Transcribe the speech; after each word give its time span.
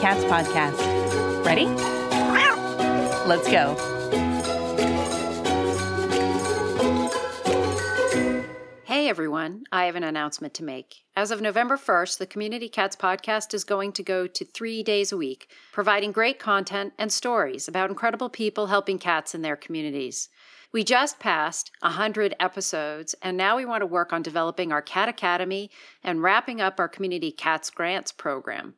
Cats 0.00 0.24
podcast. 0.24 1.44
Ready? 1.44 1.66
Let's 3.26 3.50
go. 3.50 3.76
Hey 8.84 9.10
everyone, 9.10 9.64
I 9.70 9.84
have 9.84 9.96
an 9.96 10.02
announcement 10.02 10.54
to 10.54 10.64
make. 10.64 11.02
As 11.14 11.30
of 11.30 11.42
November 11.42 11.76
1st, 11.76 12.16
the 12.16 12.26
Community 12.26 12.70
Cats 12.70 12.96
podcast 12.96 13.52
is 13.52 13.62
going 13.62 13.92
to 13.92 14.02
go 14.02 14.26
to 14.26 14.44
three 14.46 14.82
days 14.82 15.12
a 15.12 15.18
week, 15.18 15.50
providing 15.70 16.12
great 16.12 16.38
content 16.38 16.94
and 16.96 17.12
stories 17.12 17.68
about 17.68 17.90
incredible 17.90 18.30
people 18.30 18.68
helping 18.68 18.98
cats 18.98 19.34
in 19.34 19.42
their 19.42 19.56
communities. 19.56 20.30
We 20.72 20.82
just 20.82 21.18
passed 21.18 21.72
100 21.80 22.36
episodes, 22.40 23.14
and 23.20 23.36
now 23.36 23.58
we 23.58 23.66
want 23.66 23.82
to 23.82 23.86
work 23.86 24.14
on 24.14 24.22
developing 24.22 24.72
our 24.72 24.80
Cat 24.80 25.10
Academy 25.10 25.70
and 26.02 26.22
wrapping 26.22 26.62
up 26.62 26.80
our 26.80 26.88
Community 26.88 27.30
Cats 27.32 27.68
Grants 27.68 28.12
program. 28.12 28.76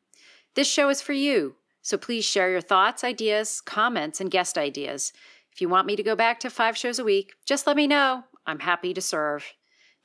This 0.55 0.71
show 0.71 0.91
is 0.91 1.01
for 1.01 1.15
you, 1.15 1.55
so 1.81 1.97
please 1.97 2.27
share 2.27 2.51
your 2.51 2.61
thoughts, 2.61 3.03
ideas, 3.03 3.63
comments, 3.63 4.21
and 4.21 4.31
guest 4.31 4.59
ideas. 4.59 5.15
If 5.51 5.63
you 5.63 5.69
want 5.71 5.87
me 5.87 5.97
to 5.97 6.03
go 6.03 6.15
back 6.15 6.41
to 6.41 6.51
five 6.51 6.77
shows 6.77 6.99
a 6.99 7.05
week, 7.05 7.33
just 7.47 7.67
let 7.67 7.75
me 7.75 7.87
know. 7.87 8.25
I'm 8.47 8.59
happy 8.59 8.93
to 8.93 9.01
serve. 9.01 9.55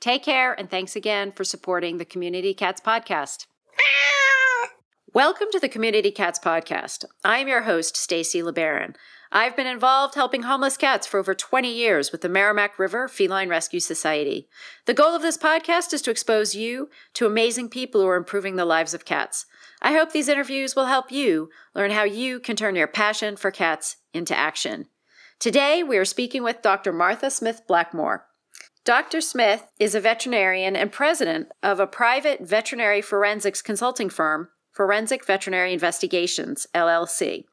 Take 0.00 0.22
care, 0.22 0.58
and 0.58 0.70
thanks 0.70 0.96
again 0.96 1.32
for 1.32 1.44
supporting 1.44 1.98
the 1.98 2.06
Community 2.06 2.54
Cats 2.54 2.80
podcast. 2.80 3.44
Welcome 5.12 5.48
to 5.52 5.60
the 5.60 5.68
Community 5.68 6.10
Cats 6.10 6.38
podcast. 6.38 7.04
I 7.22 7.40
am 7.40 7.48
your 7.48 7.62
host, 7.62 7.94
Stacy 7.94 8.40
LeBaron. 8.40 8.94
I've 9.30 9.54
been 9.54 9.66
involved 9.66 10.14
helping 10.14 10.44
homeless 10.44 10.78
cats 10.78 11.06
for 11.06 11.20
over 11.20 11.34
20 11.34 11.70
years 11.70 12.10
with 12.10 12.22
the 12.22 12.28
Merrimack 12.30 12.78
River 12.78 13.06
Feline 13.06 13.50
Rescue 13.50 13.80
Society. 13.80 14.48
The 14.86 14.94
goal 14.94 15.14
of 15.14 15.20
this 15.20 15.36
podcast 15.36 15.92
is 15.92 16.00
to 16.02 16.10
expose 16.10 16.54
you 16.54 16.88
to 17.12 17.26
amazing 17.26 17.68
people 17.68 18.00
who 18.00 18.06
are 18.06 18.16
improving 18.16 18.56
the 18.56 18.64
lives 18.64 18.94
of 18.94 19.04
cats. 19.04 19.44
I 19.80 19.92
hope 19.92 20.12
these 20.12 20.28
interviews 20.28 20.74
will 20.74 20.86
help 20.86 21.12
you 21.12 21.50
learn 21.74 21.90
how 21.90 22.04
you 22.04 22.40
can 22.40 22.56
turn 22.56 22.74
your 22.74 22.88
passion 22.88 23.36
for 23.36 23.50
cats 23.50 23.96
into 24.12 24.36
action. 24.36 24.86
Today, 25.38 25.82
we 25.82 25.96
are 25.98 26.04
speaking 26.04 26.42
with 26.42 26.62
Dr. 26.62 26.92
Martha 26.92 27.30
Smith 27.30 27.62
Blackmore. 27.68 28.26
Dr. 28.84 29.20
Smith 29.20 29.66
is 29.78 29.94
a 29.94 30.00
veterinarian 30.00 30.74
and 30.74 30.90
president 30.90 31.48
of 31.62 31.78
a 31.78 31.86
private 31.86 32.40
veterinary 32.40 33.02
forensics 33.02 33.62
consulting 33.62 34.08
firm, 34.08 34.48
Forensic 34.72 35.24
Veterinary 35.26 35.72
Investigations, 35.72 36.66
LLC. 36.74 37.44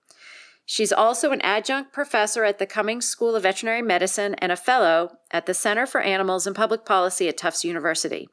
She's 0.66 0.94
also 0.94 1.32
an 1.32 1.42
adjunct 1.42 1.94
professor 1.94 2.44
at 2.44 2.58
the 2.58 2.66
Cummings 2.66 3.08
School 3.08 3.36
of 3.36 3.44
Veterinary 3.44 3.84
Medicine 3.84 4.34
and 4.36 4.52
a 4.52 4.56
fellow 4.56 5.18
at 5.30 5.46
the 5.46 5.54
Center 5.54 5.86
for 5.86 6.02
Animals 6.02 6.48
and 6.48 6.56
Public 6.56 6.86
Policy 6.86 7.28
at 7.28 7.38
Tufts 7.38 7.64
University. 7.64 8.28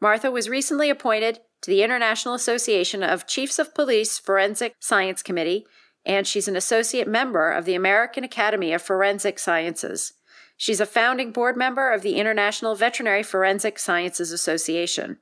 Martha 0.00 0.30
was 0.30 0.48
recently 0.48 0.88
appointed 0.88 1.40
to 1.62 1.70
the 1.70 1.82
International 1.82 2.34
Association 2.34 3.02
of 3.02 3.26
Chiefs 3.26 3.58
of 3.58 3.74
Police 3.74 4.18
Forensic 4.18 4.74
Science 4.80 5.22
Committee, 5.22 5.66
and 6.04 6.26
she's 6.26 6.48
an 6.48 6.56
associate 6.56 7.08
member 7.08 7.50
of 7.50 7.64
the 7.64 7.74
American 7.74 8.24
Academy 8.24 8.72
of 8.72 8.82
Forensic 8.82 9.38
Sciences. 9.38 10.14
She's 10.56 10.80
a 10.80 10.86
founding 10.86 11.30
board 11.30 11.56
member 11.56 11.92
of 11.92 12.02
the 12.02 12.16
International 12.16 12.74
Veterinary 12.74 13.22
Forensic 13.22 13.78
Sciences 13.78 14.32
Association. 14.32 15.18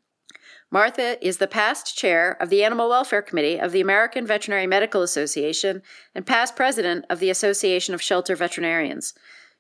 Martha 0.71 1.25
is 1.25 1.39
the 1.39 1.47
past 1.47 1.97
chair 1.97 2.37
of 2.41 2.51
the 2.51 2.65
Animal 2.65 2.89
Welfare 2.89 3.23
Committee 3.23 3.59
of 3.59 3.71
the 3.71 3.81
American 3.81 4.27
Veterinary 4.27 4.67
Medical 4.67 5.03
Association 5.03 5.83
and 6.15 6.27
past 6.27 6.57
president 6.57 7.05
of 7.09 7.21
the 7.21 7.31
Association 7.31 7.95
of 7.95 8.03
Shelter 8.03 8.35
Veterinarians. 8.35 9.15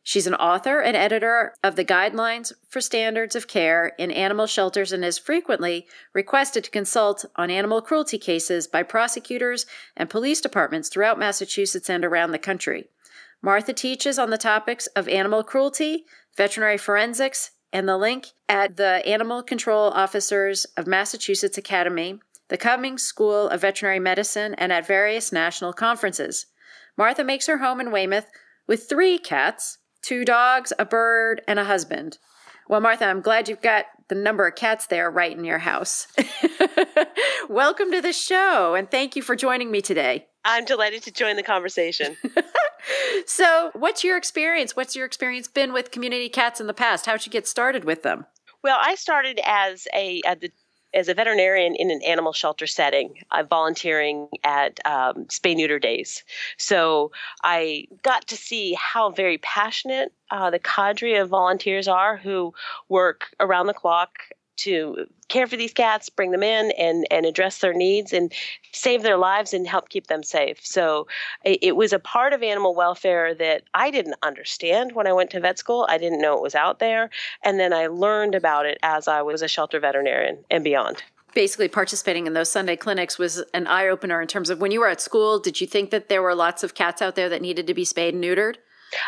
She's 0.09 0.29
an 0.29 0.37
author 0.37 0.81
and 0.81 0.97
editor 0.97 1.53
of 1.65 1.75
the 1.75 1.85
Guidelines 1.85 2.53
for 2.69 2.81
Standards 2.81 3.35
of 3.35 3.49
Care 3.49 3.93
in 3.99 4.12
Animal 4.12 4.47
Shelters 4.47 4.93
and 4.93 5.05
is 5.05 5.19
frequently 5.19 5.85
requested 6.12 6.62
to 6.62 6.71
consult 6.71 7.25
on 7.35 7.51
animal 7.51 7.83
cruelty 7.83 8.17
cases 8.17 8.69
by 8.69 8.84
prosecutors 8.84 9.67
and 9.97 10.09
police 10.09 10.41
departments 10.41 10.89
throughout 10.89 11.19
Massachusetts 11.19 11.91
and 11.91 12.05
around 12.05 12.31
the 12.31 12.39
country. 12.39 12.89
Martha 13.43 13.72
teaches 13.72 14.16
on 14.16 14.31
the 14.31 14.39
topics 14.39 14.87
of 14.95 15.09
animal 15.09 15.43
cruelty, 15.43 16.05
veterinary 16.37 16.78
forensics, 16.78 17.50
and 17.72 17.89
the 17.89 17.99
link 17.99 18.28
at 18.49 18.77
the 18.77 19.05
Animal 19.05 19.43
Control 19.43 19.91
Officers 19.91 20.66
of 20.77 20.87
Massachusetts 20.87 21.59
Academy, 21.59 22.21
the 22.47 22.56
Cummings 22.56 23.03
School 23.03 23.49
of 23.49 23.62
Veterinary 23.62 23.99
Medicine, 23.99 24.55
and 24.55 24.72
at 24.72 24.87
various 24.87 25.33
national 25.33 25.72
conferences. 25.72 26.47
Martha 26.97 27.25
makes 27.25 27.49
her 27.49 27.59
home 27.59 27.81
in 27.81 27.91
Weymouth 27.91 28.28
with 28.69 28.89
three 28.89 29.19
cats 29.19 29.78
two 30.06 30.25
dogs, 30.25 30.72
a 30.78 30.84
bird, 30.84 31.43
and 31.49 31.59
a 31.59 31.65
husband. 31.65 32.19
Well, 32.69 32.81
Martha, 32.81 33.06
I'm 33.06 33.21
glad 33.21 33.49
you've 33.49 33.61
got 33.61 33.87
the 34.06 34.15
number 34.15 34.47
of 34.47 34.55
cats 34.55 34.87
there 34.87 35.11
right 35.11 35.37
in 35.37 35.44
your 35.44 35.59
house. 35.59 36.06
Welcome 37.49 37.91
to 37.91 38.00
the 38.00 38.12
show, 38.12 38.77
and 38.77 38.89
thank 38.89 39.16
you 39.16 39.22
for 39.22 39.34
joining 39.34 39.69
me 39.69 39.81
today. 39.81 40.28
I'm 40.45 40.65
delighted 40.65 41.03
to 41.05 41.11
join 41.11 41.34
the 41.34 41.43
conversation. 41.43 42.16
so, 43.27 43.72
what's 43.75 44.05
your 44.05 44.16
experience? 44.16 44.77
What's 44.77 44.95
your 44.95 45.06
experience 45.06 45.49
been 45.49 45.72
with 45.72 45.91
community 45.91 46.28
cats 46.28 46.61
in 46.61 46.69
the 46.69 46.75
past? 46.75 47.06
How'd 47.06 47.27
you 47.27 47.33
get 47.33 47.49
started 47.49 47.84
with 47.84 48.05
them? 48.05 48.27
Well, 48.62 48.78
I 48.81 48.95
started 48.95 49.41
as 49.45 49.89
a, 49.93 50.22
uh, 50.25 50.37
a 50.41 50.49
as 50.97 51.09
a 51.09 51.15
veterinarian 51.15 51.75
in 51.77 51.91
an 51.91 52.03
animal 52.03 52.33
shelter 52.33 52.67
setting, 52.67 53.23
uh, 53.31 53.43
volunteering 53.43 54.29
at 54.43 54.81
um, 54.87 55.27
spay 55.27 55.55
neuter 55.55 55.79
days. 55.79 56.25
So 56.57 57.12
I 57.45 57.87
got 58.03 58.27
to 58.29 58.37
see 58.37 58.75
how 58.75 59.11
very 59.11 59.39
passionate 59.39 60.12
uh, 60.31 60.51
the 60.51 60.59
cadre 60.59 61.15
of 61.15 61.29
volunteers 61.29 61.87
are 61.87 62.17
who 62.17 62.55
work 62.89 63.27
around 63.39 63.67
the 63.67 63.75
clock 63.75 64.11
to 64.56 65.06
care 65.28 65.47
for 65.47 65.56
these 65.56 65.72
cats, 65.72 66.09
bring 66.09 66.31
them 66.31 66.43
in 66.43 66.71
and, 66.72 67.06
and 67.11 67.27
address 67.27 67.59
their 67.59 67.72
needs 67.72 68.12
and 68.12 68.33
save 68.72 69.03
their 69.03 69.17
lives 69.17 69.53
and 69.53 69.67
help 69.67 69.89
keep 69.89 70.06
them 70.06 70.22
safe. 70.22 70.65
So 70.65 71.06
it, 71.44 71.59
it, 71.62 71.77
was 71.77 71.93
a 71.93 71.99
part 71.99 72.33
of 72.33 72.43
animal 72.43 72.75
welfare 72.75 73.34
that 73.34 73.62
I 73.75 73.91
didn't 73.91 74.16
understand 74.22 74.93
when 74.93 75.06
I 75.06 75.12
went 75.12 75.31
to 75.31 75.41
vet 75.41 75.59
school. 75.59 75.87
I 75.89 75.99
didn't 75.99 76.21
know 76.21 76.37
it 76.37 76.43
was 76.43 76.55
out 76.55 76.78
there. 76.78 77.11
And 77.43 77.59
then 77.59 77.72
I 77.72 77.89
learned 77.89 78.34
about 78.34 78.66
it 78.66 78.78
as 78.83 79.09
I 79.09 79.22
was 79.22 79.43
a 79.43 79.49
shelter 79.49 79.81
veterinarian 79.81 80.39
and 80.50 80.62
beyond. 80.62 81.03
Basically, 81.34 81.69
participating 81.69 82.27
in 82.27 82.33
those 82.33 82.50
Sunday 82.50 82.77
clinics 82.77 83.19
was 83.19 83.45
an 83.53 83.66
eye 83.66 83.89
opener 83.89 84.22
in 84.22 84.28
terms 84.28 84.49
of 84.49 84.61
when 84.61 84.71
you 84.71 84.81
were 84.81 84.89
at 84.89 85.03
school, 85.03 85.39
did 85.39 85.61
you 85.61 85.66
think 85.66 85.91
that 85.91 86.09
there 86.09 86.22
were 86.22 86.34
lots 86.34 86.62
of 86.62 86.75
cats 86.75 87.03
out 87.03 87.15
there 87.15 87.28
that 87.28 87.43
needed 87.43 87.66
to 87.66 87.75
be 87.75 87.84
spayed 87.84 88.15
and 88.15 88.25
neutered? 88.25 88.56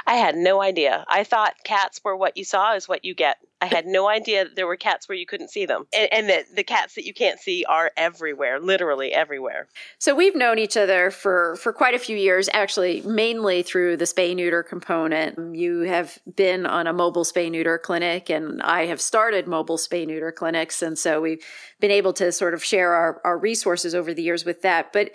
I 0.07 0.15
had 0.17 0.37
no 0.37 0.61
idea. 0.61 1.05
I 1.09 1.25
thought 1.25 1.55
cats 1.65 2.01
were 2.05 2.17
what 2.17 2.37
you 2.37 2.45
saw 2.45 2.75
is 2.75 2.89
what 2.89 3.05
you 3.05 3.15
get. 3.15 3.39
I 3.61 3.67
had 3.67 3.87
no 3.87 4.09
idea 4.09 4.45
that 4.45 4.57
there 4.57 4.67
were 4.67 4.77
cats 4.77 5.09
where 5.09 5.19
you 5.19 5.27
couldn't 5.27 5.51
see 5.51 5.67
them, 5.67 5.87
and, 5.93 6.13
and, 6.13 6.29
that 6.29 6.55
the 6.55 6.63
cats 6.63 6.95
that 6.95 7.05
you 7.05 7.13
can't 7.13 7.41
see 7.41 7.65
are 7.65 7.91
everywhere, 7.97 8.61
literally 8.61 9.13
everywhere. 9.13 9.67
So 9.99 10.15
we've 10.15 10.37
known 10.37 10.59
each 10.59 10.77
other 10.77 11.11
for 11.11 11.57
for 11.57 11.73
quite 11.73 11.95
a 11.95 11.99
few 11.99 12.17
years, 12.17 12.49
actually, 12.53 13.01
mainly 13.03 13.63
through 13.63 13.97
the 13.97 14.05
spay 14.05 14.37
neuter 14.37 14.63
component. 14.63 15.57
You 15.57 15.81
have 15.81 16.19
been 16.37 16.67
on 16.67 16.87
a 16.87 16.93
mobile 16.93 17.25
spay 17.25 17.51
neuter 17.51 17.79
clinic, 17.79 18.31
and 18.31 18.63
I 18.63 18.87
have 18.87 19.01
started 19.01 19.49
mobile 19.49 19.79
spay 19.79 20.07
neuter 20.07 20.31
clinics, 20.31 20.81
and 20.83 20.99
so 20.99 21.21
we've 21.21 21.45
been 21.81 21.91
able 21.91 22.13
to 22.15 22.31
sort 22.31 22.55
of 22.55 22.63
share 22.63 22.93
our 22.93 23.21
our 23.25 23.39
resources 23.39 23.95
over 23.95 24.15
the 24.15 24.23
years 24.23 24.45
with 24.45 24.63
that. 24.63 24.93
But 24.93 25.11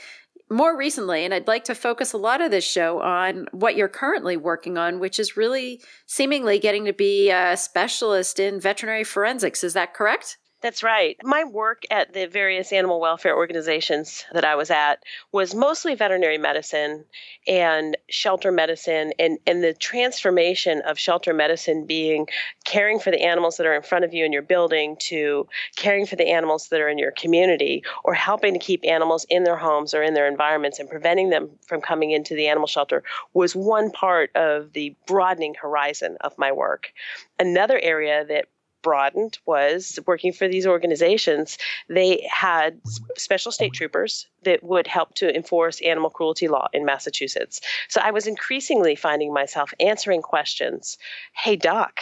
more 0.53 0.78
recently, 0.78 1.25
and 1.25 1.34
I'd 1.34 1.47
like 1.47 1.64
to 1.66 1.75
focus 1.75 2.14
a 2.14 2.18
lot 2.18 2.41
of 2.41 2.52
this 2.52 2.64
show 2.64 3.02
on 3.02 3.47
what 3.52 3.75
you're 3.75 3.88
currently 3.88 4.38
working 4.38 4.78
on, 4.78 5.00
which 5.00 5.19
is 5.19 5.36
really 5.36 5.81
seemingly 6.06 6.59
getting 6.59 6.86
to 6.86 6.94
be 6.94 7.30
a 7.30 7.58
specialist 7.58 8.40
in 8.40 8.59
veterinary 8.59 9.03
forensics. 9.03 9.63
Is 9.63 9.74
that 9.74 9.94
correct? 9.94 10.38
That's 10.63 10.81
right. 10.81 11.18
My 11.25 11.44
work 11.44 11.84
at 11.91 12.13
the 12.13 12.25
various 12.25 12.72
animal 12.72 13.01
welfare 13.01 13.35
organizations 13.35 14.24
that 14.31 14.46
I 14.46 14.56
was 14.56 14.72
at 14.72 15.03
was 15.34 15.53
mostly 15.53 15.94
veterinary 15.94 16.38
medicine 16.38 17.03
and 17.46 17.97
shelter 18.09 18.50
medicine, 18.50 19.12
and, 19.19 19.40
and 19.46 19.62
the 19.62 19.74
transformation 19.74 20.81
of 20.85 20.97
shelter 20.97 21.34
medicine 21.34 21.85
being 21.85 22.29
caring 22.63 23.00
for 23.00 23.12
the 23.12 23.24
animals 23.24 23.57
that 23.57 23.68
are 23.68 23.75
in 23.75 23.81
front 23.81 24.06
of 24.06 24.13
you 24.13 24.24
in 24.24 24.31
your 24.31 24.41
building 24.41 24.96
to 25.01 25.50
caring 25.75 26.06
for 26.06 26.16
the 26.16 26.29
animals 26.29 26.69
that 26.69 26.80
are 26.80 26.88
in 26.88 26.98
your 26.98 27.12
community 27.12 27.83
or 28.06 28.13
helping 28.13 28.54
to 28.54 28.59
keep 28.59 28.86
animals 28.86 29.25
in 29.30 29.44
their 29.44 29.57
homes 29.57 29.94
or 29.94 30.01
in 30.01 30.13
their 30.13 30.30
environments 30.30 30.80
and 30.80 30.89
preventing 30.89 31.30
them 31.30 31.50
from 31.68 31.81
coming 31.81 32.12
into 32.12 32.36
the 32.36 32.48
animal 32.48 32.68
shelter 32.68 33.04
was 33.33 33.54
one 33.54 33.92
part 33.92 34.33
of 34.33 34.71
the 34.71 34.95
broadening 35.07 35.56
horizon 35.62 36.16
of 36.21 36.38
my 36.38 36.54
work. 36.54 36.94
Another 37.38 37.77
area 37.83 38.24
that 38.24 38.45
broadened 38.83 39.39
was 39.47 39.97
working 40.06 40.31
for 40.31 40.47
these 40.47 40.68
organizations. 40.68 41.57
They 41.89 42.27
had 42.31 42.80
special 43.18 43.51
state 43.51 43.74
troopers 43.74 44.27
that 44.44 44.62
would 44.63 44.85
help 44.85 45.15
to 45.15 45.35
enforce 45.35 45.81
animal 45.81 46.12
cruelty 46.12 46.47
law 46.47 46.68
in 46.74 46.85
Massachusetts. 46.85 47.62
So 47.89 48.00
I 48.03 48.12
was 48.12 48.27
increasingly 48.27 48.95
finding 48.95 49.33
myself 49.33 49.74
answering 49.80 50.21
questions 50.21 50.97
Hey, 51.33 51.56
doc, 51.56 52.01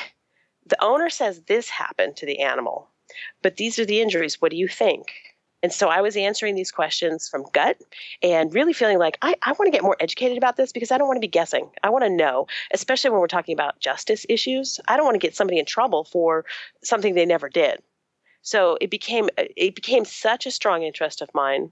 the 0.65 0.83
owner 0.83 1.09
says 1.09 1.41
this 1.43 1.69
happened 1.69 2.17
to 2.17 2.25
the 2.25 2.39
animal, 2.39 2.89
but 3.41 3.55
these 3.55 3.79
are 3.79 3.85
the 3.85 4.01
injuries. 4.01 4.41
What 4.41 4.51
do 4.51 4.57
you 4.57 4.67
think? 4.67 5.13
And 5.63 5.71
so 5.71 5.89
I 5.89 6.01
was 6.01 6.17
answering 6.17 6.55
these 6.55 6.71
questions 6.71 7.29
from 7.29 7.45
gut 7.53 7.77
and 8.23 8.53
really 8.53 8.73
feeling 8.73 8.97
like 8.97 9.17
I, 9.21 9.35
I 9.43 9.51
want 9.51 9.67
to 9.67 9.71
get 9.71 9.83
more 9.83 9.97
educated 9.99 10.37
about 10.37 10.57
this 10.57 10.71
because 10.71 10.91
I 10.91 10.97
don't 10.97 11.07
want 11.07 11.17
to 11.17 11.21
be 11.21 11.27
guessing. 11.27 11.69
I 11.83 11.89
want 11.89 12.03
to 12.03 12.09
know, 12.09 12.47
especially 12.73 13.11
when 13.11 13.19
we're 13.19 13.27
talking 13.27 13.53
about 13.53 13.79
justice 13.79 14.25
issues. 14.27 14.79
I 14.87 14.97
don't 14.97 15.05
want 15.05 15.15
to 15.15 15.25
get 15.25 15.35
somebody 15.35 15.59
in 15.59 15.65
trouble 15.65 16.03
for 16.03 16.45
something 16.83 17.13
they 17.13 17.25
never 17.25 17.49
did. 17.49 17.81
So 18.41 18.77
it 18.81 18.89
became 18.89 19.29
it 19.37 19.75
became 19.75 20.03
such 20.03 20.47
a 20.47 20.51
strong 20.51 20.81
interest 20.81 21.21
of 21.21 21.29
mine 21.33 21.71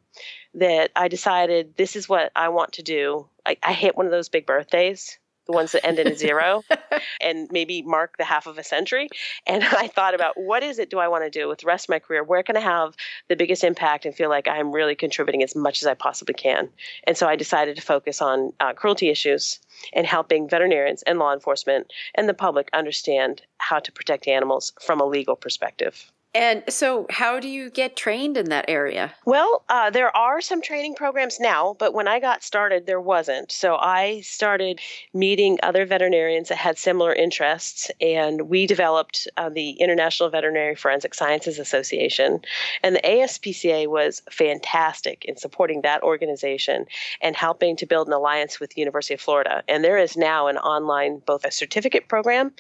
that 0.53 0.92
I 0.95 1.07
decided 1.07 1.75
this 1.75 1.95
is 1.95 2.07
what 2.07 2.31
I 2.35 2.50
want 2.50 2.74
to 2.74 2.83
do. 2.83 3.27
I, 3.45 3.57
I 3.63 3.74
hit 3.74 3.97
one 3.97 4.06
of 4.06 4.12
those 4.12 4.30
big 4.30 4.45
birthdays 4.45 5.18
the 5.50 5.56
ones 5.56 5.72
that 5.72 5.84
end 5.84 5.98
in 5.98 6.07
a 6.07 6.16
zero, 6.16 6.63
and 7.22 7.50
maybe 7.51 7.81
mark 7.81 8.18
the 8.18 8.24
half 8.24 8.46
of 8.46 8.60
a 8.60 8.63
century. 8.63 9.10
And 9.48 9.63
I 9.63 9.88
thought 9.88 10.13
about 10.13 10.40
what 10.40 10.62
is 10.62 10.78
it 10.78 10.92
do 10.92 11.00
I 11.00 11.07
want 11.07 11.24
to 11.24 11.30
do 11.31 11.48
with 11.48 11.60
the 11.60 11.66
rest 11.66 11.86
of 11.86 11.90
my 11.90 11.98
career? 11.98 12.24
Where 12.24 12.44
can 12.44 12.56
I 12.56 12.60
have 12.60 12.96
the 13.30 13.36
biggest 13.36 13.63
impact 13.63 14.06
and 14.06 14.13
feel 14.13 14.30
like 14.30 14.48
I'm 14.48 14.72
really 14.72 14.94
contributing 14.94 15.42
as 15.42 15.56
much 15.56 15.81
as 15.81 15.88
I 15.88 15.96
possibly 15.96 16.36
can? 16.36 16.69
And 17.06 17.18
so 17.18 17.28
I 17.28 17.36
decided 17.36 17.75
to 17.78 17.81
focus 17.81 18.22
on 18.22 18.54
uh, 18.60 18.74
cruelty 18.74 19.10
issues 19.10 19.60
and 19.94 20.06
helping 20.06 20.48
veterinarians 20.48 21.01
and 21.04 21.18
law 21.18 21.34
enforcement 21.34 21.92
and 22.13 22.30
the 22.30 22.36
public 22.36 22.69
understand 22.72 23.42
how 23.57 23.80
to 23.80 23.92
protect 23.92 24.28
animals 24.28 24.72
from 24.80 25.02
a 25.02 25.06
legal 25.06 25.36
perspective. 25.36 26.12
And 26.36 26.64
so, 26.70 27.08
how 27.10 27.40
do 27.40 27.48
you 27.48 27.72
get 27.72 27.96
trained 27.96 28.38
in 28.38 28.50
that 28.50 28.66
area? 28.68 29.16
Well, 29.26 29.64
uh, 29.68 29.90
there 29.90 30.16
are 30.16 30.42
some 30.42 30.62
training 30.62 30.94
programs 30.94 31.40
now, 31.40 31.76
but 31.80 31.96
when 31.96 32.08
I 32.08 32.20
got 32.20 32.44
started, 32.44 32.86
there 32.86 33.02
wasn't. 33.02 33.52
So, 33.52 33.78
I 33.78 34.22
started 34.22 34.80
meeting 35.12 35.58
other 35.64 35.88
veterinarians 35.88 36.50
that 36.50 36.60
had 36.60 36.78
similar 36.78 37.12
interests, 37.16 37.90
and 38.00 38.44
we 38.44 38.68
developed 38.68 39.28
uh, 39.38 39.50
the 39.50 39.72
International 39.72 40.30
Veterinary 40.30 40.76
Forensic 40.76 41.16
Sciences 41.16 41.58
Association. 41.58 42.42
And 42.84 42.96
the 42.96 43.02
ASPCA 43.02 43.88
was 43.88 44.22
fantastic 44.30 45.26
in 45.26 45.36
supporting 45.36 45.81
that 45.81 46.04
organization 46.04 46.86
and 47.22 47.36
helping 47.36 47.76
to 47.78 47.88
build 47.88 48.06
an 48.06 48.14
alliance 48.14 48.60
with 48.60 48.70
the 48.76 48.81
University 48.81 49.16
of 49.16 49.22
Florida. 49.22 49.64
And 49.68 49.84
there 49.84 49.98
is 49.98 50.16
now 50.16 50.46
an 50.46 50.58
online, 50.58 51.24
both 51.26 51.44
a 51.44 51.50
certificate 51.50 52.08
program 52.08 52.52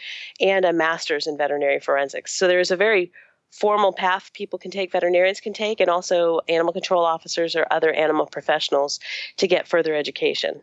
and 0.41 0.65
a 0.65 0.73
master's 0.73 1.27
in 1.27 1.37
veterinary 1.37 1.79
forensics. 1.79 2.33
So, 2.33 2.47
there 2.47 2.59
is 2.59 2.71
a 2.71 2.75
very 2.75 3.11
formal 3.51 3.93
path 3.93 4.31
people 4.33 4.59
can 4.59 4.71
take, 4.71 4.91
veterinarians 4.91 5.39
can 5.39 5.53
take, 5.53 5.79
and 5.79 5.89
also 5.89 6.41
animal 6.47 6.73
control 6.73 7.03
officers 7.03 7.55
or 7.55 7.65
other 7.71 7.91
animal 7.91 8.25
professionals 8.25 8.99
to 9.37 9.47
get 9.47 9.67
further 9.67 9.95
education. 9.95 10.61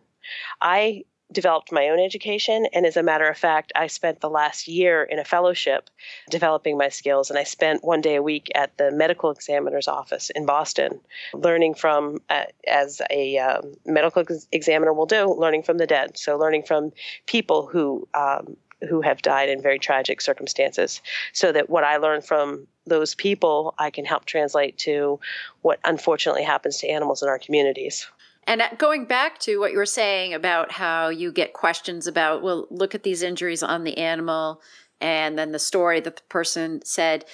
I 0.61 1.05
developed 1.33 1.73
my 1.73 1.89
own 1.89 1.99
education, 1.99 2.67
and 2.73 2.87
as 2.87 2.97
a 2.97 3.03
matter 3.03 3.27
of 3.29 3.37
fact, 3.37 3.73
I 3.75 3.89
spent 3.89 4.21
the 4.21 4.31
last 4.31 4.69
year 4.69 5.03
in 5.03 5.19
a 5.19 5.25
fellowship 5.25 5.91
developing 6.31 6.79
my 6.79 6.89
skills, 6.89 7.31
and 7.31 7.39
I 7.39 7.43
spent 7.43 7.83
one 7.83 8.01
day 8.01 8.15
a 8.15 8.23
week 8.23 8.49
at 8.55 8.77
the 8.79 8.93
medical 8.93 9.31
examiner's 9.31 9.89
office 9.89 10.31
in 10.31 10.47
Boston, 10.47 11.01
learning 11.35 11.75
from, 11.75 12.19
uh, 12.31 12.45
as 12.67 13.03
a 13.11 13.39
um, 13.39 13.75
medical 13.85 14.23
ex- 14.23 14.47
examiner 14.53 14.93
will 14.93 15.07
do, 15.07 15.27
learning 15.35 15.65
from 15.65 15.79
the 15.79 15.87
dead. 15.87 16.17
So, 16.17 16.37
learning 16.37 16.63
from 16.63 16.93
people 17.27 17.67
who 17.67 18.07
um, 18.15 18.57
who 18.89 19.01
have 19.01 19.23
died 19.23 19.49
in 19.49 19.63
very 19.63 19.79
tragic 19.79 20.21
circumstances 20.21 21.01
so 21.33 21.53
that 21.53 21.71
what 21.71 21.85
I 21.85 21.97
learn 21.97 22.21
from 22.21 22.67
those 22.87 23.15
people 23.15 23.75
I 23.79 23.91
can 23.91 24.05
help 24.05 24.27
translate 24.27 24.77
to 24.79 25.19
what 25.63 25.81
unfortunately 25.85 26.45
happens 26.45 26.79
to 26.79 26.89
animals 26.89 27.23
in 27.23 27.29
our 27.29 27.39
communities. 27.39 28.07
And 28.47 28.63
uh, 28.63 28.69
going 28.79 29.07
back 29.07 29.39
to 29.41 29.59
what 29.59 29.73
you 29.73 29.79
were 29.79 29.87
saying 29.87 30.35
about 30.35 30.73
how 30.73 31.09
you 31.09 31.33
get 31.33 31.53
questions 31.53 32.07
about, 32.07 32.43
well, 32.43 32.67
look 32.71 32.95
at 32.95 33.03
these 33.03 33.23
injuries 33.23 33.63
on 33.63 33.85
the 33.85 33.99
animal, 33.99 34.61
and 35.01 35.39
then 35.39 35.53
the 35.53 35.59
story 35.59 36.01
that 36.01 36.17
the 36.17 36.23
person 36.29 36.81
said, 36.85 37.25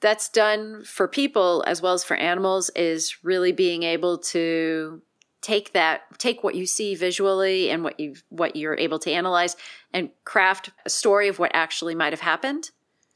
that's 0.00 0.28
done 0.28 0.84
for 0.84 1.06
people 1.06 1.64
as 1.66 1.82
well 1.82 1.94
as 1.94 2.04
for 2.04 2.16
animals, 2.16 2.70
is 2.76 3.16
really 3.22 3.52
being 3.52 3.82
able 3.82 4.18
to 4.18 5.02
take 5.42 5.72
that 5.72 6.02
take 6.18 6.42
what 6.42 6.54
you 6.54 6.66
see 6.66 6.94
visually 6.94 7.68
and 7.68 7.84
what 7.84 7.98
you 8.00 8.14
what 8.30 8.56
you're 8.56 8.78
able 8.78 8.98
to 8.98 9.10
analyze 9.10 9.56
and 9.92 10.08
craft 10.24 10.70
a 10.86 10.90
story 10.90 11.28
of 11.28 11.38
what 11.38 11.50
actually 11.52 11.94
might 11.94 12.12
have 12.12 12.20
happened 12.20 12.70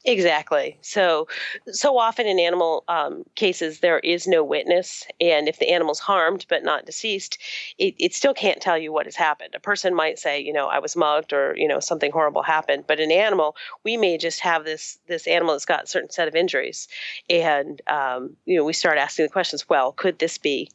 Exactly. 0.07 0.77
So, 0.81 1.27
so 1.67 1.97
often 1.97 2.27
in 2.27 2.39
animal 2.39 2.85
um, 2.87 3.23
cases, 3.35 3.81
there 3.81 3.99
is 3.99 4.25
no 4.25 4.41
witness, 4.41 5.05
and 5.19 5.49
if 5.49 5.59
the 5.59 5.69
animal's 5.69 5.99
harmed 5.99 6.45
but 6.47 6.63
not 6.63 6.85
deceased, 6.85 7.37
it, 7.77 7.93
it 7.99 8.13
still 8.13 8.33
can't 8.33 8.61
tell 8.61 8.77
you 8.77 8.93
what 8.93 9.05
has 9.05 9.17
happened. 9.17 9.53
A 9.53 9.59
person 9.59 9.93
might 9.93 10.17
say, 10.17 10.39
you 10.39 10.53
know, 10.53 10.67
I 10.67 10.79
was 10.79 10.95
mugged, 10.95 11.33
or 11.33 11.55
you 11.57 11.67
know, 11.67 11.81
something 11.81 12.09
horrible 12.11 12.41
happened. 12.41 12.85
But 12.87 13.01
an 13.01 13.11
animal, 13.11 13.57
we 13.83 13.97
may 13.97 14.17
just 14.17 14.39
have 14.39 14.63
this 14.63 14.97
this 15.07 15.27
animal 15.27 15.53
that's 15.53 15.65
got 15.65 15.83
a 15.83 15.87
certain 15.87 16.09
set 16.09 16.29
of 16.29 16.35
injuries, 16.35 16.87
and 17.29 17.81
um, 17.87 18.37
you 18.45 18.55
know, 18.55 18.63
we 18.63 18.71
start 18.71 18.97
asking 18.97 19.25
the 19.25 19.31
questions. 19.31 19.67
Well, 19.67 19.91
could 19.91 20.19
this 20.19 20.37
be 20.37 20.69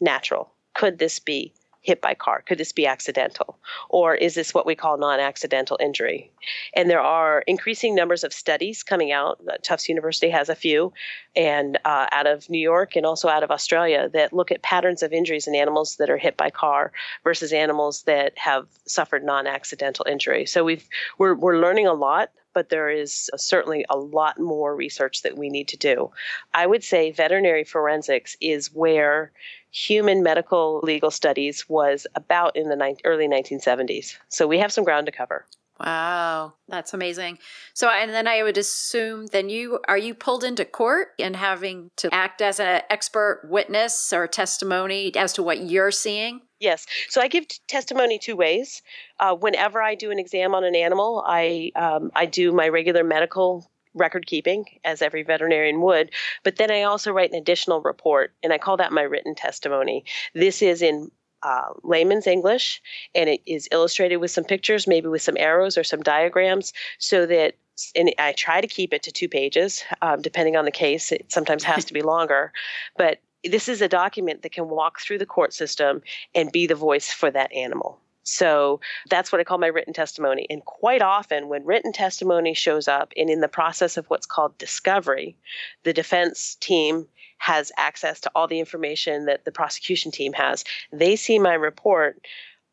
natural? 0.00 0.50
Could 0.74 0.98
this 0.98 1.18
be 1.18 1.52
hit 1.88 2.00
by 2.02 2.14
car? 2.14 2.42
Could 2.46 2.58
this 2.58 2.72
be 2.72 2.86
accidental? 2.86 3.58
Or 3.88 4.14
is 4.14 4.34
this 4.34 4.52
what 4.52 4.66
we 4.66 4.74
call 4.74 4.98
non 4.98 5.20
accidental 5.20 5.78
injury? 5.80 6.30
And 6.74 6.90
there 6.90 7.00
are 7.00 7.42
increasing 7.46 7.94
numbers 7.94 8.24
of 8.24 8.32
studies 8.32 8.82
coming 8.82 9.10
out. 9.12 9.40
Tufts 9.62 9.88
University 9.88 10.28
has 10.30 10.48
a 10.48 10.54
few, 10.54 10.92
and 11.34 11.78
uh, 11.84 12.06
out 12.12 12.26
of 12.26 12.50
New 12.50 12.60
York 12.60 12.96
and 12.96 13.06
also 13.06 13.28
out 13.28 13.42
of 13.42 13.50
Australia 13.50 14.10
that 14.12 14.32
look 14.32 14.50
at 14.50 14.62
patterns 14.62 15.02
of 15.02 15.12
injuries 15.12 15.46
in 15.46 15.54
animals 15.54 15.96
that 15.96 16.10
are 16.10 16.18
hit 16.18 16.36
by 16.36 16.50
car 16.50 16.92
versus 17.24 17.52
animals 17.52 18.02
that 18.02 18.36
have 18.36 18.66
suffered 18.86 19.24
non 19.24 19.46
accidental 19.46 20.04
injury. 20.08 20.44
So 20.46 20.64
we've, 20.64 20.86
we're, 21.16 21.34
we're 21.34 21.58
learning 21.58 21.86
a 21.86 21.94
lot 21.94 22.30
but 22.58 22.70
there 22.70 22.90
is 22.90 23.30
certainly 23.36 23.84
a 23.88 23.96
lot 23.96 24.40
more 24.40 24.74
research 24.74 25.22
that 25.22 25.38
we 25.38 25.48
need 25.48 25.68
to 25.68 25.76
do. 25.76 26.10
I 26.52 26.66
would 26.66 26.82
say 26.82 27.12
veterinary 27.12 27.62
forensics 27.62 28.36
is 28.40 28.74
where 28.74 29.30
human 29.70 30.24
medical 30.24 30.80
legal 30.82 31.12
studies 31.12 31.68
was 31.68 32.04
about 32.16 32.56
in 32.56 32.68
the 32.68 32.74
ni- 32.74 32.96
early 33.04 33.28
1970s. 33.28 34.16
So 34.28 34.48
we 34.48 34.58
have 34.58 34.72
some 34.72 34.82
ground 34.82 35.06
to 35.06 35.12
cover. 35.12 35.46
Wow, 35.78 36.54
that's 36.66 36.92
amazing. 36.92 37.38
So, 37.74 37.88
and 37.90 38.10
then 38.10 38.26
I 38.26 38.42
would 38.42 38.58
assume 38.58 39.26
then 39.26 39.48
you 39.48 39.78
are 39.86 39.96
you 39.96 40.12
pulled 40.12 40.42
into 40.42 40.64
court 40.64 41.10
and 41.20 41.36
having 41.36 41.92
to 41.98 42.12
act 42.12 42.42
as 42.42 42.58
an 42.58 42.82
expert 42.90 43.42
witness 43.48 44.12
or 44.12 44.26
testimony 44.26 45.14
as 45.14 45.32
to 45.34 45.44
what 45.44 45.60
you're 45.60 45.92
seeing? 45.92 46.40
Yes. 46.60 46.86
So 47.08 47.20
I 47.20 47.28
give 47.28 47.46
t- 47.46 47.58
testimony 47.68 48.18
two 48.18 48.36
ways. 48.36 48.82
Uh, 49.20 49.34
whenever 49.34 49.80
I 49.80 49.94
do 49.94 50.10
an 50.10 50.18
exam 50.18 50.54
on 50.54 50.64
an 50.64 50.74
animal, 50.74 51.22
I 51.26 51.70
um, 51.76 52.10
I 52.14 52.26
do 52.26 52.52
my 52.52 52.68
regular 52.68 53.04
medical 53.04 53.70
record 53.94 54.26
keeping, 54.26 54.64
as 54.84 55.02
every 55.02 55.22
veterinarian 55.22 55.80
would. 55.80 56.10
But 56.44 56.56
then 56.56 56.70
I 56.70 56.82
also 56.82 57.12
write 57.12 57.30
an 57.30 57.38
additional 57.38 57.80
report, 57.80 58.34
and 58.42 58.52
I 58.52 58.58
call 58.58 58.76
that 58.78 58.92
my 58.92 59.02
written 59.02 59.34
testimony. 59.34 60.04
This 60.34 60.62
is 60.62 60.82
in 60.82 61.10
uh, 61.42 61.72
layman's 61.84 62.26
English, 62.26 62.82
and 63.14 63.28
it 63.28 63.40
is 63.46 63.68
illustrated 63.70 64.16
with 64.16 64.30
some 64.30 64.44
pictures, 64.44 64.86
maybe 64.86 65.08
with 65.08 65.22
some 65.22 65.36
arrows 65.36 65.78
or 65.78 65.84
some 65.84 66.02
diagrams, 66.02 66.72
so 66.98 67.26
that 67.26 67.54
and 67.94 68.12
I 68.18 68.32
try 68.32 68.60
to 68.60 68.66
keep 68.66 68.92
it 68.92 69.04
to 69.04 69.12
two 69.12 69.28
pages, 69.28 69.84
um, 70.02 70.20
depending 70.20 70.56
on 70.56 70.64
the 70.64 70.72
case. 70.72 71.12
It 71.12 71.30
sometimes 71.30 71.62
has 71.62 71.84
to 71.84 71.94
be 71.94 72.02
longer, 72.02 72.52
but 72.96 73.20
this 73.44 73.68
is 73.68 73.80
a 73.82 73.88
document 73.88 74.42
that 74.42 74.52
can 74.52 74.68
walk 74.68 75.00
through 75.00 75.18
the 75.18 75.26
court 75.26 75.52
system 75.52 76.02
and 76.34 76.52
be 76.52 76.66
the 76.66 76.74
voice 76.74 77.10
for 77.12 77.30
that 77.30 77.52
animal. 77.52 78.00
So 78.28 78.80
that's 79.08 79.32
what 79.32 79.40
I 79.40 79.44
call 79.44 79.58
my 79.58 79.68
written 79.68 79.94
testimony. 79.94 80.46
And 80.50 80.62
quite 80.64 81.00
often, 81.00 81.48
when 81.48 81.64
written 81.64 81.92
testimony 81.92 82.52
shows 82.52 82.86
up 82.86 83.12
and 83.16 83.30
in 83.30 83.40
the 83.40 83.48
process 83.48 83.96
of 83.96 84.06
what's 84.06 84.26
called 84.26 84.58
discovery, 84.58 85.36
the 85.84 85.94
defense 85.94 86.56
team 86.60 87.06
has 87.38 87.72
access 87.78 88.20
to 88.20 88.30
all 88.34 88.46
the 88.46 88.60
information 88.60 89.24
that 89.26 89.44
the 89.44 89.52
prosecution 89.52 90.10
team 90.10 90.34
has. 90.34 90.64
They 90.92 91.16
see 91.16 91.38
my 91.38 91.54
report 91.54 92.20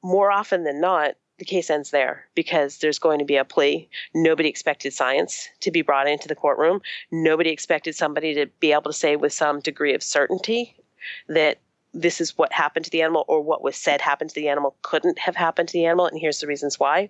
more 0.04 0.32
often 0.32 0.64
than 0.64 0.82
not. 0.82 1.16
The 1.38 1.46
case 1.46 1.70
ends 1.70 1.92
there 1.92 2.26
because 2.34 2.78
there's 2.78 3.00
going 3.00 3.20
to 3.20 3.26
be 3.26 3.36
a 3.36 3.44
plea. 3.44 3.90
Nobody 4.14 4.48
expected 4.48 4.94
science 4.94 5.50
to 5.62 5.72
be 5.72 5.82
brought 5.82 6.08
into 6.08 6.28
the 6.28 6.36
courtroom. 6.36 6.82
Nobody 7.12 7.50
expected 7.50 7.96
somebody 7.96 8.34
to 8.36 8.46
be 8.60 8.72
able 8.72 8.84
to 8.84 8.94
say 8.94 9.16
with 9.16 9.34
some 9.34 9.60
degree 9.60 9.94
of 9.94 10.02
certainty 10.02 10.78
that 11.28 11.60
this 11.96 12.20
is 12.20 12.38
what 12.38 12.52
happened 12.52 12.86
to 12.86 12.92
the 12.92 13.02
animal 13.02 13.24
or 13.28 13.42
what 13.42 13.64
was 13.64 13.76
said 13.76 14.02
happened 14.02 14.30
to 14.30 14.36
the 14.36 14.50
animal 14.50 14.76
couldn't 14.82 15.18
have 15.18 15.36
happened 15.36 15.70
to 15.70 15.74
the 15.74 15.86
animal 15.86 16.06
and 16.06 16.20
here's 16.20 16.40
the 16.40 16.48
reasons 16.48 16.80
why 16.80 17.10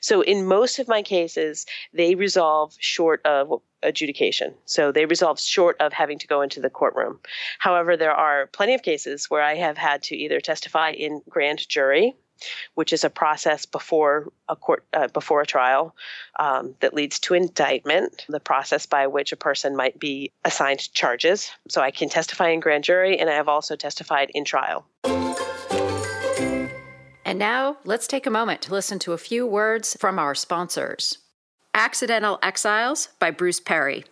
so 0.00 0.22
in 0.22 0.46
most 0.46 0.78
of 0.78 0.88
my 0.88 1.02
cases 1.02 1.64
they 1.92 2.14
resolve 2.14 2.74
short 2.80 3.24
of 3.24 3.62
adjudication 3.82 4.52
so 4.64 4.90
they 4.90 5.06
resolve 5.06 5.38
short 5.38 5.76
of 5.80 5.92
having 5.92 6.18
to 6.18 6.26
go 6.26 6.42
into 6.42 6.60
the 6.60 6.70
courtroom 6.70 7.20
however 7.60 7.96
there 7.96 8.12
are 8.12 8.48
plenty 8.48 8.74
of 8.74 8.82
cases 8.82 9.30
where 9.30 9.42
i 9.42 9.54
have 9.54 9.78
had 9.78 10.02
to 10.02 10.16
either 10.16 10.40
testify 10.40 10.90
in 10.90 11.22
grand 11.28 11.68
jury 11.68 12.16
which 12.74 12.92
is 12.92 13.04
a 13.04 13.10
process 13.10 13.66
before 13.66 14.32
a 14.48 14.56
court 14.56 14.84
uh, 14.92 15.08
before 15.08 15.40
a 15.40 15.46
trial 15.46 15.94
um, 16.38 16.74
that 16.80 16.94
leads 16.94 17.18
to 17.20 17.34
indictment. 17.34 18.24
The 18.28 18.40
process 18.40 18.86
by 18.86 19.06
which 19.06 19.32
a 19.32 19.36
person 19.36 19.76
might 19.76 19.98
be 19.98 20.30
assigned 20.44 20.92
charges. 20.94 21.50
So 21.68 21.80
I 21.80 21.90
can 21.90 22.08
testify 22.08 22.48
in 22.50 22.60
grand 22.60 22.84
jury, 22.84 23.18
and 23.18 23.30
I 23.30 23.34
have 23.34 23.48
also 23.48 23.76
testified 23.76 24.30
in 24.34 24.44
trial. 24.44 24.86
And 27.24 27.38
now 27.38 27.78
let's 27.84 28.06
take 28.06 28.26
a 28.26 28.30
moment 28.30 28.62
to 28.62 28.72
listen 28.72 28.98
to 29.00 29.12
a 29.12 29.18
few 29.18 29.46
words 29.46 29.96
from 29.98 30.18
our 30.18 30.34
sponsors. 30.34 31.18
Accidental 31.72 32.38
Exiles 32.42 33.08
by 33.18 33.30
Bruce 33.30 33.58
Perry. 33.58 34.04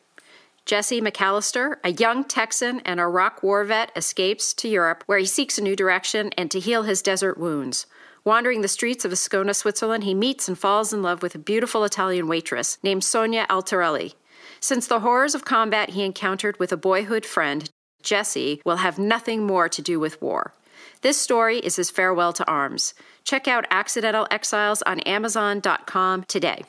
Jesse 0.64 1.00
McAllister, 1.00 1.76
a 1.84 1.90
young 1.90 2.24
Texan 2.24 2.80
and 2.80 3.00
Iraq 3.00 3.42
war 3.42 3.64
vet, 3.64 3.90
escapes 3.96 4.54
to 4.54 4.68
Europe 4.68 5.02
where 5.06 5.18
he 5.18 5.26
seeks 5.26 5.58
a 5.58 5.62
new 5.62 5.76
direction 5.76 6.30
and 6.38 6.50
to 6.50 6.60
heal 6.60 6.84
his 6.84 7.02
desert 7.02 7.36
wounds. 7.36 7.86
Wandering 8.24 8.62
the 8.62 8.68
streets 8.68 9.04
of 9.04 9.10
Ascona, 9.10 9.54
Switzerland, 9.54 10.04
he 10.04 10.14
meets 10.14 10.46
and 10.46 10.56
falls 10.56 10.92
in 10.92 11.02
love 11.02 11.22
with 11.22 11.34
a 11.34 11.40
beautiful 11.40 11.82
Italian 11.82 12.28
waitress 12.28 12.78
named 12.82 13.02
Sonia 13.02 13.46
Altarelli. 13.50 14.14
Since 14.60 14.86
the 14.86 15.00
horrors 15.00 15.34
of 15.34 15.44
combat 15.44 15.90
he 15.90 16.04
encountered 16.04 16.56
with 16.60 16.70
a 16.70 16.76
boyhood 16.76 17.26
friend, 17.26 17.68
Jesse 18.00 18.62
will 18.64 18.76
have 18.76 18.96
nothing 18.96 19.44
more 19.44 19.68
to 19.68 19.82
do 19.82 19.98
with 19.98 20.22
war. 20.22 20.54
This 21.00 21.20
story 21.20 21.58
is 21.58 21.74
his 21.74 21.90
farewell 21.90 22.32
to 22.34 22.46
arms. 22.46 22.94
Check 23.24 23.48
out 23.48 23.66
Accidental 23.72 24.28
Exiles 24.30 24.82
on 24.82 25.00
Amazon.com 25.00 26.22
today. 26.24 26.62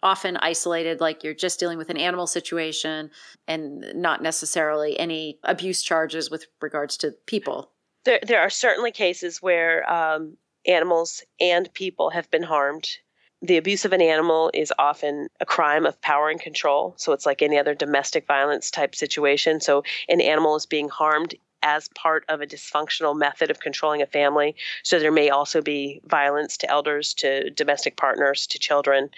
often 0.03 0.37
isolated, 0.37 1.01
like 1.01 1.23
you're 1.23 1.33
just 1.33 1.59
dealing 1.59 1.77
with 1.77 1.89
an 1.89 1.97
animal 1.97 2.27
situation 2.27 3.09
and 3.47 3.85
not 3.95 4.21
necessarily 4.21 4.99
any 4.99 5.39
abuse 5.43 5.81
charges 5.81 6.29
with 6.29 6.45
regards 6.61 6.97
to 6.97 7.11
people. 7.25 7.71
There, 8.05 8.19
there 8.25 8.39
are 8.41 8.49
certainly 8.49 8.91
cases 8.91 9.41
where 9.41 9.89
um, 9.91 10.37
animals 10.65 11.23
and 11.39 11.71
people 11.73 12.11
have 12.11 12.29
been 12.31 12.43
harmed. 12.43 12.89
The 13.41 13.57
abuse 13.57 13.85
of 13.85 13.93
an 13.93 14.01
animal 14.01 14.49
is 14.53 14.73
often 14.79 15.27
a 15.39 15.45
crime 15.45 15.85
of 15.85 16.01
power 16.01 16.29
and 16.29 16.39
control. 16.39 16.95
So 16.97 17.11
it's 17.11 17.25
like 17.25 17.41
any 17.41 17.57
other 17.57 17.75
domestic 17.75 18.25
violence 18.25 18.71
type 18.71 18.95
situation. 18.95 19.59
So 19.61 19.83
an 20.09 20.21
animal 20.21 20.55
is 20.55 20.65
being 20.65 20.89
harmed 20.89 21.35
as 21.63 21.87
part 21.89 22.25
of 22.29 22.41
a 22.41 22.47
dysfunctional 22.47 23.17
method 23.17 23.51
of 23.51 23.59
controlling 23.59 24.01
a 24.01 24.05
family. 24.05 24.55
So 24.83 24.99
there 24.99 25.11
may 25.11 25.29
also 25.29 25.61
be 25.61 26.01
violence 26.05 26.57
to 26.57 26.69
elders, 26.69 27.13
to 27.15 27.49
domestic 27.49 27.97
partners, 27.97 28.47
to 28.47 28.59
children. 28.59 29.09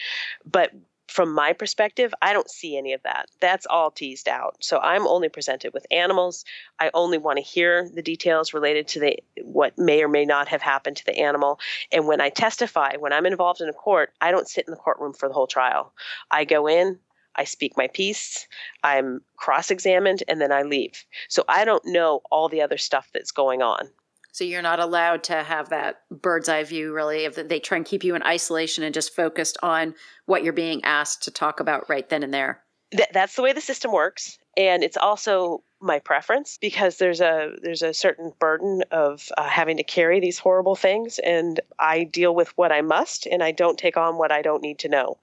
But 0.46 0.72
from 1.10 1.34
my 1.34 1.53
perspective, 1.53 2.13
I 2.22 2.34
don't 2.34 2.50
see 2.50 2.77
any 2.77 2.93
of 2.93 3.01
that. 3.01 3.29
That's 3.39 3.65
all 3.65 3.89
teased 3.89 4.29
out. 4.29 4.58
So 4.60 4.77
I'm 4.77 5.08
only 5.08 5.27
presented 5.27 5.74
with 5.74 5.88
animals. 5.89 6.46
I 6.79 6.91
only 6.93 7.17
want 7.17 7.38
to 7.38 7.43
hear 7.43 7.89
the 7.91 8.03
details 8.03 8.53
related 8.53 8.88
to 8.89 9.00
the 9.00 9.19
what 9.41 9.77
may 9.77 10.03
or 10.03 10.08
may 10.08 10.25
not 10.25 10.48
have 10.50 10.62
happened 10.62 10.98
to 10.98 11.05
the 11.05 11.17
animal. 11.17 11.60
And 11.91 12.05
when 12.05 12.22
I 12.22 12.29
testify, 12.29 12.96
when 12.98 13.12
I'm 13.12 13.25
involved 13.25 13.60
in 13.60 13.69
a 13.69 13.74
court, 13.74 14.13
I 14.22 14.29
don't 14.29 14.48
sit 14.48 14.65
in 14.67 14.72
the 14.72 14.77
courtroom 14.77 15.13
for 15.13 15.27
the 15.27 15.34
whole 15.34 15.48
trial. 15.48 15.93
I 16.29 16.46
go 16.46 16.67
in, 16.67 17.00
I 17.36 17.44
speak 17.44 17.74
my 17.78 17.88
piece, 17.88 18.48
I'm 18.84 19.22
cross 19.38 19.72
examined, 19.72 20.24
and 20.28 20.42
then 20.42 20.52
I 20.52 20.64
leave. 20.64 21.06
So 21.30 21.44
I 21.48 21.66
don't 21.66 21.86
know 21.86 22.22
all 22.32 22.50
the 22.50 22.62
other 22.62 22.78
stuff 22.78 23.10
that's 23.14 23.32
going 23.32 23.62
on. 23.62 23.90
So 24.32 24.44
you're 24.44 24.62
not 24.62 24.80
allowed 24.80 25.24
to 25.26 25.44
have 25.44 25.70
that 25.70 26.02
bird's 26.12 26.50
eye 26.50 26.64
view, 26.64 26.94
really. 26.94 27.26
If 27.26 27.36
they 27.36 27.60
try 27.60 27.78
and 27.78 27.86
keep 27.86 28.04
you 28.04 28.16
in 28.16 28.24
isolation 28.24 28.84
and 28.84 28.94
just 28.94 29.16
focused 29.16 29.58
on 29.64 29.96
what 30.28 30.44
you're 30.44 30.54
being 30.54 30.84
asked 30.84 31.24
to 31.24 31.32
talk 31.32 31.60
about 31.60 31.90
right 31.90 32.08
then 32.08 32.24
and 32.24 32.34
there. 32.34 32.62
Th- 32.92 33.10
that's 33.12 33.36
the 33.36 33.42
way 33.42 33.54
the 33.54 33.62
system 33.62 33.92
works, 33.92 34.38
and 34.60 34.84
it's 34.84 34.98
also 34.98 35.63
my 35.82 36.00
preference 36.00 36.58
because 36.60 36.98
there's 36.98 37.22
a 37.22 37.56
there's 37.62 37.82
a 37.82 37.94
certain 37.94 38.34
burden 38.39 38.84
of 38.92 39.30
uh, 39.38 39.48
having 39.48 39.78
to 39.78 39.84
carry 39.84 40.20
these 40.20 40.38
horrible 40.38 40.75
things 40.75 41.18
and 41.20 41.62
I 41.80 42.04
deal 42.04 42.36
with 42.36 42.50
what 42.58 42.70
I 42.70 42.82
must 42.82 43.25
and 43.25 43.42
I 43.42 43.51
don't 43.51 43.80
take 43.80 43.96
on 43.96 44.18
what 44.18 44.34
I 44.34 44.42
don't 44.42 44.62
need 44.62 44.80
to 44.80 44.89
know. 44.89 45.18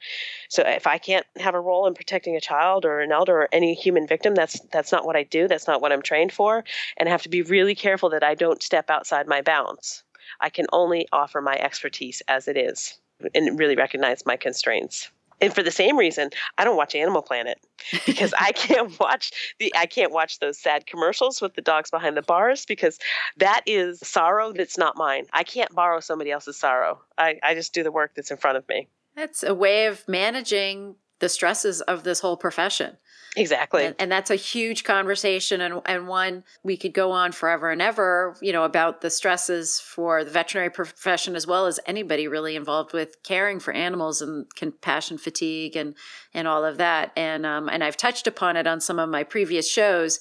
So 0.48 0.62
if 0.66 0.86
I 0.86 0.96
can't 0.96 1.26
have 1.36 1.54
a 1.54 1.60
role 1.60 1.86
in 1.86 1.92
protecting 1.92 2.34
a 2.34 2.40
child 2.40 2.86
or 2.86 3.00
an 3.00 3.12
elder 3.12 3.42
or 3.42 3.48
any 3.52 3.74
human 3.74 4.06
victim 4.06 4.34
that's 4.34 4.58
that's 4.72 4.92
not 4.92 5.04
what 5.04 5.16
I 5.16 5.24
do, 5.24 5.46
that's 5.46 5.66
not 5.66 5.82
what 5.82 5.92
I'm 5.92 6.02
trained 6.02 6.32
for 6.32 6.64
and 6.96 7.06
I 7.06 7.12
have 7.12 7.22
to 7.24 7.28
be 7.28 7.42
really 7.42 7.74
careful 7.74 8.08
that 8.10 8.24
I 8.24 8.34
don't 8.34 8.62
step 8.62 8.88
outside 8.88 9.26
my 9.26 9.42
bounds. 9.42 10.02
I 10.40 10.48
can 10.48 10.66
only 10.72 11.06
offer 11.12 11.42
my 11.42 11.56
expertise 11.56 12.22
as 12.26 12.48
it 12.48 12.56
is 12.56 12.98
and 13.34 13.58
really 13.58 13.76
recognize 13.76 14.24
my 14.24 14.36
constraints 14.36 15.10
and 15.40 15.54
for 15.54 15.62
the 15.62 15.70
same 15.70 15.96
reason 15.96 16.30
i 16.58 16.64
don't 16.64 16.76
watch 16.76 16.94
animal 16.94 17.22
planet 17.22 17.58
because 18.06 18.34
i 18.38 18.52
can't 18.54 18.98
watch 18.98 19.32
the 19.58 19.72
i 19.76 19.86
can't 19.86 20.12
watch 20.12 20.38
those 20.38 20.58
sad 20.58 20.86
commercials 20.86 21.40
with 21.40 21.54
the 21.54 21.62
dogs 21.62 21.90
behind 21.90 22.16
the 22.16 22.22
bars 22.22 22.64
because 22.66 22.98
that 23.36 23.62
is 23.66 24.00
sorrow 24.00 24.52
that's 24.52 24.78
not 24.78 24.96
mine. 24.96 25.26
I 25.32 25.44
can't 25.44 25.74
borrow 25.74 26.00
somebody 26.00 26.30
else's 26.30 26.56
sorrow. 26.56 27.00
I, 27.18 27.38
I 27.42 27.54
just 27.54 27.74
do 27.74 27.82
the 27.82 27.92
work 27.92 28.12
that's 28.14 28.30
in 28.30 28.36
front 28.36 28.56
of 28.56 28.68
me. 28.68 28.88
That's 29.14 29.42
a 29.42 29.54
way 29.54 29.86
of 29.86 30.06
managing 30.08 30.96
the 31.18 31.28
stresses 31.28 31.80
of 31.82 32.04
this 32.04 32.20
whole 32.20 32.36
profession 32.36 32.96
Exactly. 33.36 33.84
And, 33.84 33.94
and, 33.98 34.10
that's 34.10 34.30
a 34.30 34.34
huge 34.34 34.82
conversation 34.82 35.60
and, 35.60 35.82
and 35.84 36.08
one 36.08 36.42
we 36.62 36.76
could 36.76 36.94
go 36.94 37.12
on 37.12 37.32
forever 37.32 37.70
and 37.70 37.82
ever, 37.82 38.34
you 38.40 38.50
know, 38.50 38.64
about 38.64 39.02
the 39.02 39.10
stresses 39.10 39.78
for 39.78 40.24
the 40.24 40.30
veterinary 40.30 40.70
profession 40.70 41.36
as 41.36 41.46
well 41.46 41.66
as 41.66 41.78
anybody 41.86 42.28
really 42.28 42.56
involved 42.56 42.94
with 42.94 43.22
caring 43.22 43.60
for 43.60 43.74
animals 43.74 44.22
and 44.22 44.46
compassion 44.54 45.18
fatigue 45.18 45.76
and, 45.76 45.94
and 46.32 46.48
all 46.48 46.64
of 46.64 46.78
that. 46.78 47.12
And, 47.14 47.44
um, 47.44 47.68
and 47.68 47.84
I've 47.84 47.98
touched 47.98 48.26
upon 48.26 48.56
it 48.56 48.66
on 48.66 48.80
some 48.80 48.98
of 48.98 49.10
my 49.10 49.22
previous 49.22 49.70
shows 49.70 50.18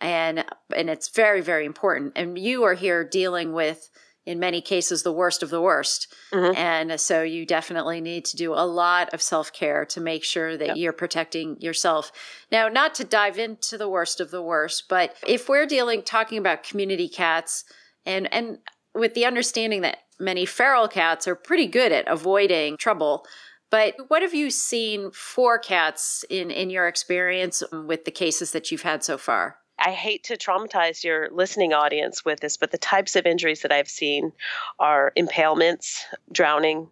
and, 0.00 0.44
and 0.76 0.90
it's 0.90 1.08
very, 1.08 1.40
very 1.40 1.64
important. 1.64 2.12
And 2.16 2.38
you 2.38 2.64
are 2.64 2.74
here 2.74 3.02
dealing 3.02 3.52
with, 3.52 3.88
in 4.28 4.38
many 4.38 4.60
cases 4.60 5.02
the 5.02 5.12
worst 5.12 5.42
of 5.42 5.48
the 5.48 5.60
worst. 5.60 6.14
Mm-hmm. 6.32 6.54
And 6.54 7.00
so 7.00 7.22
you 7.22 7.46
definitely 7.46 8.02
need 8.02 8.26
to 8.26 8.36
do 8.36 8.52
a 8.52 8.66
lot 8.66 9.08
of 9.14 9.22
self 9.22 9.50
care 9.54 9.86
to 9.86 10.02
make 10.02 10.22
sure 10.22 10.54
that 10.58 10.68
yep. 10.68 10.76
you're 10.76 10.92
protecting 10.92 11.58
yourself. 11.62 12.12
Now, 12.52 12.68
not 12.68 12.94
to 12.96 13.04
dive 13.04 13.38
into 13.38 13.78
the 13.78 13.88
worst 13.88 14.20
of 14.20 14.30
the 14.30 14.42
worst, 14.42 14.84
but 14.86 15.16
if 15.26 15.48
we're 15.48 15.64
dealing, 15.64 16.02
talking 16.02 16.36
about 16.36 16.62
community 16.62 17.08
cats 17.08 17.64
and, 18.04 18.32
and 18.32 18.58
with 18.94 19.14
the 19.14 19.24
understanding 19.24 19.80
that 19.80 20.00
many 20.20 20.44
feral 20.44 20.88
cats 20.88 21.26
are 21.26 21.34
pretty 21.34 21.66
good 21.66 21.90
at 21.90 22.06
avoiding 22.06 22.76
trouble. 22.76 23.24
But 23.70 23.94
what 24.08 24.20
have 24.20 24.34
you 24.34 24.50
seen 24.50 25.10
for 25.10 25.58
cats 25.58 26.22
in, 26.28 26.50
in 26.50 26.68
your 26.68 26.86
experience 26.86 27.62
with 27.72 28.04
the 28.04 28.10
cases 28.10 28.52
that 28.52 28.70
you've 28.70 28.82
had 28.82 29.02
so 29.02 29.16
far? 29.16 29.56
I 29.78 29.92
hate 29.92 30.24
to 30.24 30.36
traumatize 30.36 31.04
your 31.04 31.28
listening 31.30 31.72
audience 31.72 32.24
with 32.24 32.40
this, 32.40 32.56
but 32.56 32.70
the 32.70 32.78
types 32.78 33.16
of 33.16 33.26
injuries 33.26 33.62
that 33.62 33.72
I've 33.72 33.88
seen 33.88 34.32
are 34.78 35.12
impalements, 35.16 36.04
drowning, 36.32 36.88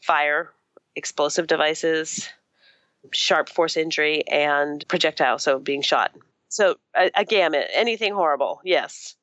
fire, 0.00 0.50
explosive 0.96 1.46
devices, 1.46 2.28
sharp 3.12 3.48
force 3.48 3.76
injury, 3.76 4.26
and 4.28 4.86
projectile, 4.88 5.38
so 5.38 5.58
being 5.58 5.82
shot. 5.82 6.12
So 6.48 6.76
a, 6.96 7.10
a 7.14 7.24
gamut, 7.24 7.68
anything 7.72 8.14
horrible, 8.14 8.60
yes 8.64 9.16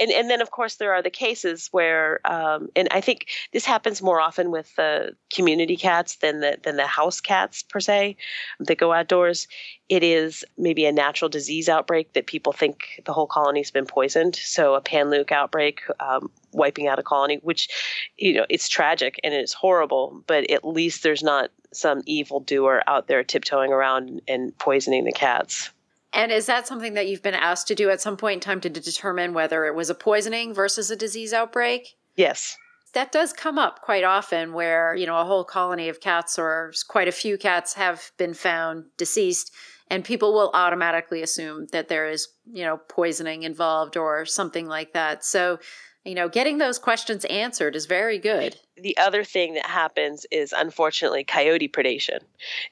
and 0.00 0.10
and 0.10 0.30
then 0.30 0.40
of 0.40 0.50
course 0.50 0.76
there 0.76 0.92
are 0.92 1.02
the 1.02 1.10
cases 1.10 1.68
where 1.72 2.20
um, 2.24 2.68
and 2.76 2.88
I 2.90 3.00
think 3.00 3.26
this 3.52 3.64
happens 3.64 4.02
more 4.02 4.20
often 4.20 4.50
with 4.50 4.74
the 4.76 5.16
community 5.32 5.76
cats 5.76 6.16
than 6.16 6.40
the 6.40 6.58
than 6.62 6.76
the 6.76 6.86
house 6.86 7.20
cats 7.20 7.62
per 7.62 7.80
se 7.80 8.16
that 8.60 8.78
go 8.78 8.92
outdoors. 8.92 9.48
It 9.88 10.02
is 10.02 10.44
maybe 10.58 10.84
a 10.84 10.92
natural 10.92 11.28
disease 11.28 11.68
outbreak 11.68 12.12
that 12.14 12.26
people 12.26 12.52
think 12.52 13.02
the 13.04 13.12
whole 13.12 13.28
colony's 13.28 13.70
been 13.70 13.86
poisoned. 13.86 14.34
So 14.34 14.74
a 14.74 14.80
panleuk 14.80 15.30
outbreak, 15.30 15.82
um, 16.00 16.30
wiping 16.52 16.88
out 16.88 16.98
a 16.98 17.04
colony, 17.04 17.38
which 17.42 17.68
you 18.16 18.34
know 18.34 18.46
it's 18.48 18.68
tragic 18.68 19.20
and 19.22 19.32
it's 19.32 19.52
horrible, 19.52 20.22
but 20.26 20.50
at 20.50 20.66
least 20.66 21.02
there's 21.02 21.22
not 21.22 21.50
some 21.72 22.02
evil 22.06 22.40
doer 22.40 22.82
out 22.86 23.06
there 23.06 23.22
tiptoeing 23.22 23.72
around 23.72 24.22
and 24.26 24.56
poisoning 24.58 25.04
the 25.04 25.12
cats. 25.12 25.70
And 26.16 26.32
is 26.32 26.46
that 26.46 26.66
something 26.66 26.94
that 26.94 27.06
you've 27.06 27.22
been 27.22 27.34
asked 27.34 27.68
to 27.68 27.74
do 27.74 27.90
at 27.90 28.00
some 28.00 28.16
point 28.16 28.36
in 28.36 28.40
time 28.40 28.60
to 28.62 28.70
determine 28.70 29.34
whether 29.34 29.66
it 29.66 29.74
was 29.74 29.90
a 29.90 29.94
poisoning 29.94 30.54
versus 30.54 30.90
a 30.90 30.96
disease 30.96 31.34
outbreak? 31.34 31.98
Yes. 32.16 32.56
That 32.94 33.12
does 33.12 33.34
come 33.34 33.58
up 33.58 33.82
quite 33.82 34.02
often 34.02 34.54
where, 34.54 34.94
you 34.94 35.04
know, 35.04 35.18
a 35.18 35.26
whole 35.26 35.44
colony 35.44 35.90
of 35.90 36.00
cats 36.00 36.38
or 36.38 36.72
quite 36.88 37.06
a 37.06 37.12
few 37.12 37.36
cats 37.36 37.74
have 37.74 38.12
been 38.16 38.32
found 38.32 38.86
deceased 38.96 39.52
and 39.90 40.06
people 40.06 40.32
will 40.32 40.50
automatically 40.54 41.22
assume 41.22 41.66
that 41.72 41.88
there 41.88 42.08
is, 42.08 42.28
you 42.50 42.64
know, 42.64 42.78
poisoning 42.88 43.42
involved 43.42 43.98
or 43.98 44.24
something 44.24 44.66
like 44.66 44.94
that. 44.94 45.22
So, 45.22 45.58
you 46.02 46.14
know, 46.14 46.30
getting 46.30 46.56
those 46.56 46.78
questions 46.78 47.26
answered 47.26 47.76
is 47.76 47.84
very 47.84 48.18
good. 48.18 48.56
The 48.76 48.96
other 48.98 49.24
thing 49.24 49.54
that 49.54 49.66
happens 49.66 50.26
is 50.30 50.52
unfortunately 50.56 51.24
coyote 51.24 51.68
predation. 51.68 52.20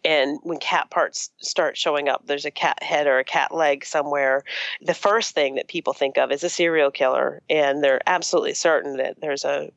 And 0.05 0.39
when 0.43 0.59
cat 0.59 0.91
parts 0.91 1.31
start 1.41 1.77
showing 1.79 2.09
up, 2.09 2.27
there's 2.27 2.45
a 2.45 2.51
cat 2.51 2.83
head 2.83 3.07
or 3.07 3.19
a 3.19 3.25
cat 3.25 3.55
leg 3.55 3.85
somewhere, 3.85 4.45
the 4.83 4.95
first 4.95 5.35
thing 5.35 5.55
that 5.55 5.69
people 5.69 5.93
think 5.93 6.19
of 6.19 6.31
is 6.31 6.45
a 6.45 6.49
serial 6.51 6.91
killer. 6.91 7.41
And 7.49 7.83
they're 7.83 8.03
absolutely 8.07 8.55
certain 8.55 8.99
that 8.99 9.21
there's 9.21 9.45
a, 9.45 9.71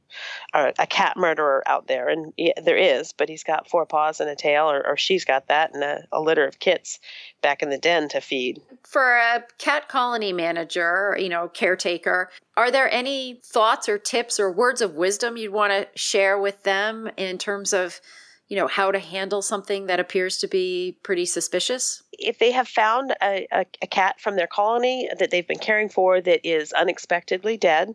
a, 0.53 0.74
a 0.79 0.88
cat 0.88 1.15
murderer 1.17 1.63
out 1.65 1.88
there. 1.88 2.10
And 2.10 2.34
yeah, 2.38 2.60
there 2.62 2.77
is, 2.77 3.13
but 3.13 3.29
he's 3.29 3.43
got 3.43 3.69
four 3.69 3.86
paws 3.86 4.19
and 4.19 4.29
a 4.29 4.36
tail, 4.36 4.69
or, 4.69 4.86
or 4.86 4.98
she's 4.98 5.25
got 5.25 5.48
that, 5.48 5.74
and 5.74 5.84
a, 5.84 6.07
a 6.12 6.19
litter 6.19 6.46
of 6.46 6.60
kits 6.60 7.00
back 7.41 7.62
in 7.62 7.69
the 7.69 7.77
den 7.77 8.10
to 8.10 8.19
feed. 8.19 8.62
For 8.84 9.15
a 9.17 9.43
cat 9.57 9.88
colony 9.88 10.34
manager, 10.34 11.15
you 11.19 11.29
know, 11.29 11.48
caretaker, 11.48 12.29
are 12.55 12.72
there 12.72 12.91
any 12.91 13.39
thoughts 13.43 13.88
or 13.88 13.98
tips 14.00 14.39
or 14.39 14.51
words 14.51 14.81
of 14.81 14.96
wisdom 14.96 15.38
you'd 15.38 15.53
want 15.53 15.72
to 15.72 15.88
share 15.96 16.16
with 16.39 16.63
them 16.63 17.09
in 17.17 17.38
terms 17.38 17.74
of, 17.74 18.00
you 18.47 18.55
know, 18.55 18.67
how 18.67 18.91
to 18.91 19.00
handle 19.00 19.41
something 19.41 19.88
that 19.88 20.00
appears 20.00 20.38
to 20.38 20.47
be 20.47 20.97
pretty 21.03 21.25
suspicious? 21.25 22.03
if 22.17 22.39
they 22.39 22.51
have 22.51 22.67
found 22.67 23.13
a, 23.21 23.47
a, 23.51 23.65
a, 23.81 23.88
cat 23.88 24.19
from 24.19 24.36
their 24.36 24.47
colony 24.47 25.09
that 25.19 25.31
they've 25.31 25.47
been 25.47 25.59
caring 25.59 25.89
for 25.89 26.19
that 26.19 26.45
is 26.47 26.74
unexpectedly 26.74 27.57
dead, 27.57 27.93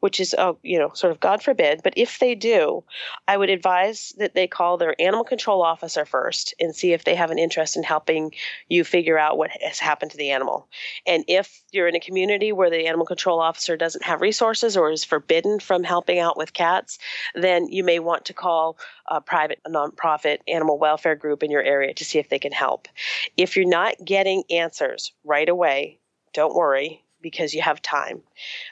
which 0.00 0.20
is, 0.20 0.34
oh, 0.38 0.58
you 0.62 0.78
know, 0.78 0.90
sort 0.94 1.10
of 1.10 1.20
God 1.20 1.42
forbid, 1.42 1.80
but 1.82 1.94
if 1.96 2.18
they 2.18 2.34
do, 2.34 2.84
I 3.26 3.36
would 3.36 3.50
advise 3.50 4.12
that 4.18 4.34
they 4.34 4.46
call 4.46 4.76
their 4.76 4.94
animal 5.00 5.24
control 5.24 5.62
officer 5.62 6.04
first 6.04 6.54
and 6.60 6.74
see 6.74 6.92
if 6.92 7.04
they 7.04 7.14
have 7.14 7.30
an 7.30 7.38
interest 7.38 7.76
in 7.76 7.82
helping 7.82 8.32
you 8.68 8.84
figure 8.84 9.18
out 9.18 9.38
what 9.38 9.50
has 9.62 9.78
happened 9.78 10.12
to 10.12 10.16
the 10.16 10.30
animal. 10.30 10.68
And 11.06 11.24
if 11.26 11.62
you're 11.72 11.88
in 11.88 11.96
a 11.96 12.00
community 12.00 12.52
where 12.52 12.70
the 12.70 12.86
animal 12.86 13.06
control 13.06 13.40
officer 13.40 13.76
doesn't 13.76 14.04
have 14.04 14.20
resources 14.20 14.76
or 14.76 14.90
is 14.90 15.04
forbidden 15.04 15.58
from 15.60 15.82
helping 15.82 16.18
out 16.18 16.36
with 16.36 16.52
cats, 16.52 16.98
then 17.34 17.68
you 17.68 17.82
may 17.82 17.98
want 17.98 18.24
to 18.26 18.34
call 18.34 18.78
a 19.06 19.20
private 19.20 19.60
nonprofit 19.66 20.38
animal 20.46 20.78
welfare 20.78 21.16
group 21.16 21.42
in 21.42 21.50
your 21.50 21.62
area 21.62 21.94
to 21.94 22.04
see 22.04 22.18
if 22.18 22.28
they 22.28 22.38
can 22.38 22.52
help. 22.52 22.88
If 23.36 23.56
you're 23.56 23.66
not 23.66 23.94
getting 24.04 24.44
answers 24.50 25.12
right 25.24 25.48
away, 25.48 25.98
don't 26.34 26.54
worry 26.54 27.04
because 27.20 27.54
you 27.54 27.62
have 27.62 27.82
time. 27.82 28.22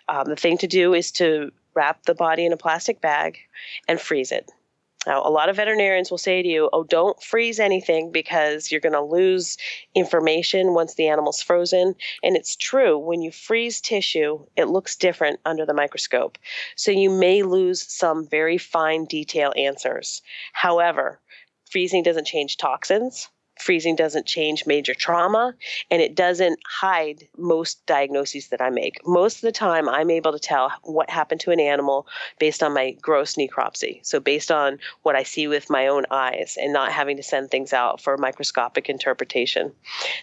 Um, 0.09 0.25
the 0.27 0.37
thing 0.37 0.59
to 0.59 0.67
do 0.67 0.95
is 0.95 1.11
to 1.13 1.53
wrap 1.75 2.05
the 2.05 2.15
body 2.15 2.47
in 2.47 2.53
a 2.53 2.57
plastic 2.57 3.01
bag 3.01 3.39
and 3.87 4.01
freeze 4.01 4.33
it. 4.33 4.51
Now, 5.07 5.23
a 5.25 5.31
lot 5.31 5.49
of 5.49 5.57
veterinarians 5.57 6.11
will 6.11 6.19
say 6.19 6.43
to 6.43 6.49
you, 6.49 6.69
oh, 6.73 6.83
don't 6.83 7.23
freeze 7.23 7.61
anything 7.61 8.11
because 8.11 8.73
you're 8.73 8.81
going 8.81 8.93
to 8.93 9.01
lose 9.01 9.57
information 9.95 10.75
once 10.75 10.95
the 10.95 11.07
animal's 11.07 11.41
frozen. 11.41 11.95
And 12.25 12.37
it's 12.37 12.57
true. 12.57 12.99
When 12.99 13.23
you 13.23 13.31
freeze 13.31 13.81
tissue, 13.81 14.45
it 14.57 14.65
looks 14.65 14.97
different 14.97 15.39
under 15.45 15.65
the 15.65 15.75
microscope. 15.75 16.39
So 16.75 16.91
you 16.91 17.09
may 17.09 17.45
lose 17.45 17.83
some 17.89 18.27
very 18.29 18.59
fine 18.59 19.05
detail 19.05 19.53
answers. 19.57 20.23
However, 20.53 21.21
freezing 21.71 22.03
doesn't 22.03 22.27
change 22.27 22.57
toxins 22.57 23.29
freezing 23.59 23.97
doesn't 23.97 24.27
change 24.27 24.67
major 24.67 24.95
trauma 24.95 25.55
and 25.91 26.03
it 26.03 26.15
doesn't 26.15 26.59
hide 26.67 27.29
most 27.37 27.85
diagnoses 27.87 28.49
that 28.49 28.61
I 28.61 28.71
make. 28.71 29.01
Most 29.07 29.37
of 29.37 29.43
the 29.43 29.53
time, 29.53 29.89
I'm 29.89 30.11
able 30.11 30.33
to 30.33 30.39
tell 30.39 30.73
what 30.83 31.11
happened 31.11 31.41
to 31.43 31.51
an 31.51 31.61
animal 31.61 32.07
based 32.39 32.63
on 32.63 32.75
my 32.75 32.93
gross 33.01 33.35
necropsy. 33.35 34.05
So, 34.05 34.21
based 34.21 34.51
on 34.51 34.79
what 35.03 35.17
I 35.17 35.23
see 35.23 35.49
with 35.49 35.71
my 35.71 35.87
own 35.87 36.05
eyes 36.11 36.57
and 36.61 36.73
not 36.73 36.93
having 36.93 37.17
to 37.17 37.23
send 37.23 37.51
things 37.51 37.73
out 37.73 38.01
for 38.01 38.17
microscopic 38.17 38.89
interpretation. 38.89 39.73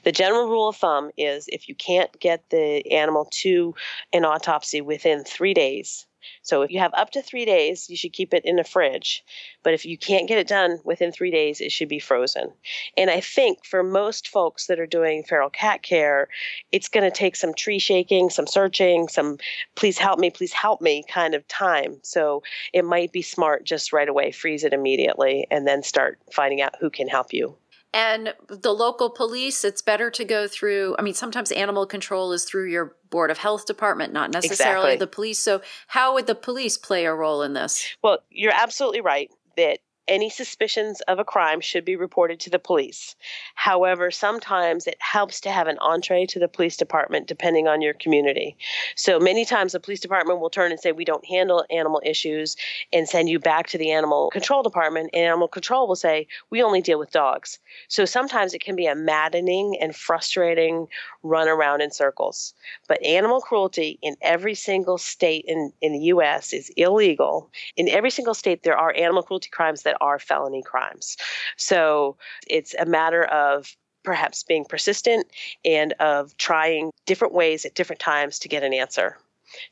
The 0.04 0.12
general 0.12 0.48
rule 0.48 0.70
of 0.70 0.76
thumb 0.76 1.12
is 1.18 1.48
if 1.48 1.68
you 1.68 1.76
can't 1.76 2.18
get 2.20 2.50
the 2.50 2.92
animal 2.92 3.28
to 3.42 3.76
an 4.12 4.26
autopsy 4.26 4.82
within 4.82 5.24
three 5.24 5.54
days, 5.54 6.06
so 6.42 6.62
if 6.62 6.72
you 6.72 6.80
have 6.80 6.94
up 6.94 7.12
to 7.12 7.22
three 7.22 7.46
days, 7.46 7.90
you 7.90 7.96
should 7.96 8.14
keep 8.14 8.34
it 8.34 8.46
in 8.46 8.56
the 8.56 8.64
fridge. 8.64 9.24
But 9.64 9.74
if 9.74 9.86
you 9.86 9.98
can't 9.98 10.28
get 10.28 10.38
it 10.38 10.48
done 10.48 10.80
within 10.84 11.12
three 11.12 11.32
days, 11.32 11.62
it 11.62 11.72
should 11.72 11.90
be 11.90 12.00
frozen. 12.00 12.52
And 12.98 13.10
I 13.10 13.20
think 13.20 13.66
for 13.66 13.84
most 13.84 14.28
folks 14.28 14.68
that 14.68 14.80
are 14.80 14.88
doing 14.88 15.24
feral 15.24 15.50
cat 15.50 15.84
care, 15.84 16.28
it's 16.72 16.90
going 16.90 17.10
to 17.10 17.16
take 17.16 17.36
some 17.36 17.54
tree 17.54 17.80
shaking, 17.80 18.30
some 18.30 18.48
searching, 18.48 19.08
some 19.08 19.38
please 19.76 19.98
help 19.98 20.20
me, 20.20 20.30
please 20.30 20.54
help 20.54 20.82
me 20.82 21.04
kind 21.08 21.34
of 21.34 21.48
time. 21.48 22.00
So 22.04 22.44
it 22.74 22.86
might 22.86 23.12
be 23.12 23.22
smart 23.22 23.64
just 23.66 23.94
right 23.94 24.10
away, 24.10 24.32
freeze 24.32 24.64
it 24.64 24.74
immediately, 24.74 25.48
and 25.50 25.68
then 25.68 25.84
start 25.84 26.20
finding 26.32 26.62
out 26.62 26.76
who 26.80 26.90
can 26.90 27.08
help 27.08 27.34
you. 27.34 27.58
And 27.94 28.34
the 28.48 28.74
local 28.74 29.12
police, 29.12 29.64
it's 29.64 29.84
better 29.84 30.10
to 30.12 30.26
go 30.26 30.48
through. 30.48 30.96
I 30.98 31.04
mean, 31.04 31.14
sometimes 31.14 31.52
animal 31.52 31.86
control 31.86 32.34
is 32.34 32.44
through 32.44 32.70
your 32.70 32.96
board 33.12 33.30
of 33.30 33.38
health 33.38 33.68
department, 33.68 34.12
not 34.12 34.32
necessarily 34.32 34.94
exactly. 34.94 34.98
the 34.98 35.08
police. 35.08 35.40
So, 35.40 35.62
how 35.88 36.16
would 36.16 36.26
the 36.26 36.36
police 36.36 36.76
play 36.78 37.06
a 37.06 37.14
role 37.14 37.44
in 37.44 37.54
this? 37.54 37.96
Well, 38.04 38.20
you're 38.32 38.54
absolutely 38.54 39.02
right 39.02 39.30
that 39.58 39.80
any 40.08 40.30
suspicions 40.30 41.02
of 41.02 41.20
a 41.20 41.24
crime 41.24 41.62
should 41.62 41.86
be 41.86 41.96
reported 41.96 42.40
to 42.42 42.50
the 42.50 42.60
police. 42.60 43.16
However, 43.56 44.12
sometimes 44.12 44.88
it 44.88 44.98
helps 45.00 45.40
to 45.42 45.52
have 45.52 45.68
an 45.68 45.78
entree 45.80 46.26
to 46.28 46.40
the 46.40 46.48
police 46.48 46.78
department 46.78 47.28
depending 47.28 47.68
on 47.68 47.82
your 47.82 47.94
community. 47.94 48.58
So 48.96 49.20
many 49.20 49.46
times 49.46 49.72
the 49.72 49.80
police 49.80 50.00
department 50.00 50.40
will 50.40 50.50
turn 50.50 50.72
and 50.72 50.80
say, 50.80 50.92
We 50.92 51.06
don't 51.06 51.26
handle 51.26 51.66
animal 51.70 52.02
issues 52.06 52.56
and 52.92 53.08
send 53.08 53.30
you 53.30 53.40
back 53.40 53.68
to 53.68 53.78
the 53.78 53.92
animal 53.92 54.30
control 54.32 54.64
department. 54.64 55.10
And 55.14 55.24
animal 55.24 55.48
control 55.48 55.88
will 55.88 55.96
say, 55.96 56.28
We 56.50 56.62
only 56.62 56.82
deal 56.82 57.00
with 57.00 57.12
dogs. 57.12 57.60
So 57.88 58.06
sometimes 58.06 58.54
it 58.54 58.64
can 58.64 58.76
be 58.76 58.88
a 58.88 58.96
maddening 58.96 59.78
and 59.80 59.96
frustrating 59.96 60.88
run 61.24 61.48
around 61.48 61.82
in 61.82 61.92
circles. 61.92 62.54
But 62.88 63.02
animal 63.04 63.42
cruelty 63.42 64.00
in 64.02 64.16
every 64.22 64.56
single 64.56 64.98
state 64.98 65.46
in, 65.48 65.72
in 65.82 65.94
the 65.94 66.06
U.S. 66.06 66.54
is 66.54 66.70
illegal. 66.76 67.50
In 67.78 67.88
every 67.88 68.10
single 68.10 68.34
state, 68.34 68.64
there 68.64 68.78
are 68.78 68.94
animal 68.96 69.24
cruelty 69.24 69.50
crimes 69.50 69.84
that 69.84 69.93
that 69.94 70.04
are 70.04 70.20
felony 70.20 70.62
crimes. 70.62 71.18
So 71.58 72.18
it's 72.48 72.76
a 72.80 72.86
matter 72.86 73.24
of 73.26 73.76
perhaps 74.04 74.44
being 74.44 74.66
persistent 74.66 75.28
and 75.64 75.94
of 76.00 76.36
trying 76.38 76.92
different 77.06 77.34
ways 77.34 77.66
at 77.66 77.76
different 77.76 78.00
times 78.00 78.40
to 78.40 78.50
get 78.50 78.64
an 78.64 78.74
answer. 78.74 79.18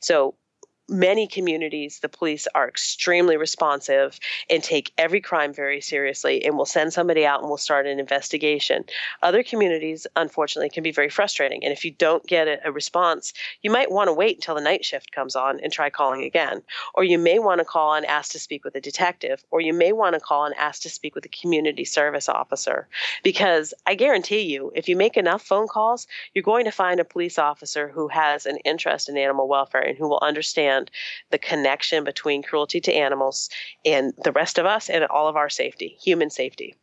So 0.00 0.34
many 0.92 1.26
communities, 1.26 2.00
the 2.00 2.08
police 2.08 2.46
are 2.54 2.68
extremely 2.68 3.36
responsive 3.36 4.20
and 4.50 4.62
take 4.62 4.92
every 4.98 5.20
crime 5.20 5.52
very 5.52 5.80
seriously 5.80 6.44
and 6.44 6.56
will 6.56 6.66
send 6.66 6.92
somebody 6.92 7.26
out 7.26 7.40
and 7.40 7.48
will 7.48 7.56
start 7.56 7.86
an 7.86 7.98
investigation. 7.98 8.84
Other 9.22 9.42
communities, 9.42 10.06
unfortunately, 10.16 10.68
can 10.68 10.82
be 10.82 10.92
very 10.92 11.08
frustrating. 11.08 11.64
And 11.64 11.72
if 11.72 11.84
you 11.84 11.90
don't 11.90 12.24
get 12.26 12.46
a, 12.46 12.60
a 12.68 12.72
response, 12.72 13.32
you 13.62 13.70
might 13.70 13.90
want 13.90 14.08
to 14.08 14.12
wait 14.12 14.36
until 14.36 14.54
the 14.54 14.60
night 14.60 14.84
shift 14.84 15.12
comes 15.12 15.34
on 15.34 15.60
and 15.60 15.72
try 15.72 15.90
calling 15.90 16.22
again. 16.22 16.62
Or 16.94 17.04
you 17.04 17.18
may 17.18 17.38
want 17.38 17.60
to 17.60 17.64
call 17.64 17.94
and 17.94 18.06
ask 18.06 18.32
to 18.32 18.38
speak 18.38 18.64
with 18.64 18.74
a 18.74 18.80
detective. 18.80 19.44
Or 19.50 19.60
you 19.60 19.72
may 19.72 19.92
want 19.92 20.14
to 20.14 20.20
call 20.20 20.44
and 20.44 20.54
ask 20.56 20.82
to 20.82 20.90
speak 20.90 21.14
with 21.14 21.24
a 21.24 21.28
community 21.28 21.84
service 21.84 22.28
officer. 22.28 22.86
Because 23.22 23.72
I 23.86 23.94
guarantee 23.94 24.42
you, 24.42 24.72
if 24.74 24.88
you 24.88 24.96
make 24.96 25.16
enough 25.16 25.42
phone 25.42 25.68
calls, 25.68 26.06
you're 26.34 26.42
going 26.42 26.64
to 26.66 26.70
find 26.70 27.00
a 27.00 27.04
police 27.04 27.38
officer 27.38 27.88
who 27.88 28.08
has 28.08 28.46
an 28.46 28.58
interest 28.58 29.08
in 29.08 29.16
animal 29.16 29.48
welfare 29.48 29.80
and 29.80 29.96
who 29.96 30.08
will 30.08 30.20
understand 30.22 30.81
understand 30.82 30.90
the 31.30 31.38
connection 31.38 32.04
between 32.04 32.42
cruelty 32.42 32.80
to 32.80 32.92
animals 32.92 33.48
and 33.84 34.12
the 34.24 34.32
rest 34.32 34.58
of 34.58 34.66
us 34.66 34.90
and 34.90 35.04
all 35.04 35.28
of 35.28 35.36
our 35.36 35.50
safety, 35.50 35.96
human 36.02 36.30
safety 36.30 36.74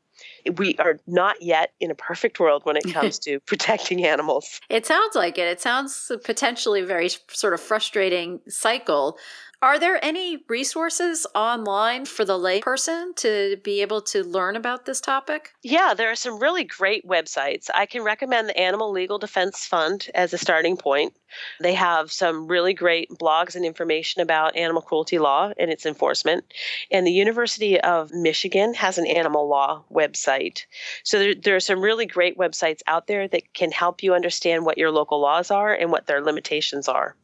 we 0.58 0.76
are 0.80 1.00
not 1.08 1.42
yet 1.42 1.72
in 1.80 1.92
a 1.92 1.96
perfect 1.96 2.42
world 2.42 2.62
when 2.66 2.76
it 2.76 2.84
comes 2.94 3.20
to 3.20 3.40
protecting 3.42 4.06
animals. 4.06 4.60
It 4.70 4.86
sounds 4.86 5.16
like 5.16 5.38
it. 5.38 5.48
It 5.48 5.62
sounds 5.62 6.12
potentially 6.26 6.82
very 6.82 7.10
sort 7.30 7.54
of 7.54 7.62
frustrating 7.62 8.42
cycle 8.48 9.18
are 9.62 9.78
there 9.78 10.04
any 10.04 10.44
resources 10.48 11.28
online 11.36 12.06
for 12.06 12.24
the 12.24 12.38
layperson 12.38 13.14
to 13.18 13.58
be 13.64 13.82
able 13.82 14.02
to 14.02 14.24
learn 14.24 14.56
about 14.56 14.86
this 14.86 15.02
topic? 15.02 15.52
Yeah, 15.64 15.94
there 15.94 16.10
are 16.10 16.16
some 16.16 16.40
really 16.40 16.64
great 16.64 17.06
websites. 17.06 17.70
I 17.74 17.86
can 17.86 18.04
recommend 18.04 18.48
the 18.48 18.58
Animal 18.58 18.92
Legal 18.92 19.18
Defense 19.18 19.66
Fund 19.66 20.10
as 20.16 20.34
a 20.34 20.38
starting 20.38 20.78
point. 20.78 21.14
They 21.60 21.74
have 21.74 22.12
some 22.12 22.48
really 22.48 22.74
great 22.74 23.10
blogs 23.12 23.56
and 23.56 23.66
information 23.66 24.22
about 24.22 24.56
animal 24.56 24.82
cruelty 24.82 25.20
law 25.20 25.52
and 25.60 25.70
its 25.70 25.86
enforcement. 25.86 26.46
And 26.90 27.06
the 27.06 27.12
University 27.12 27.80
of 27.82 28.14
Michigan 28.14 28.74
has 28.76 28.98
an 28.98 29.08
animal 29.08 29.48
law 29.48 29.84
website. 29.92 30.66
So 31.04 31.20
there, 31.20 31.36
there 31.36 31.56
are 31.58 31.60
some 31.60 31.82
really 31.82 32.06
great 32.06 32.38
websites 32.38 32.80
out 32.88 33.08
there 33.08 33.28
that 33.28 33.54
can 33.54 33.72
help 33.72 34.04
you 34.04 34.14
understand 34.14 34.66
what 34.66 34.78
your 34.78 34.90
local 34.90 35.20
laws 35.20 35.52
are 35.52 35.74
and 35.74 35.92
what 35.92 36.08
their 36.08 36.22
limitations 36.22 36.88
are. 36.88 37.16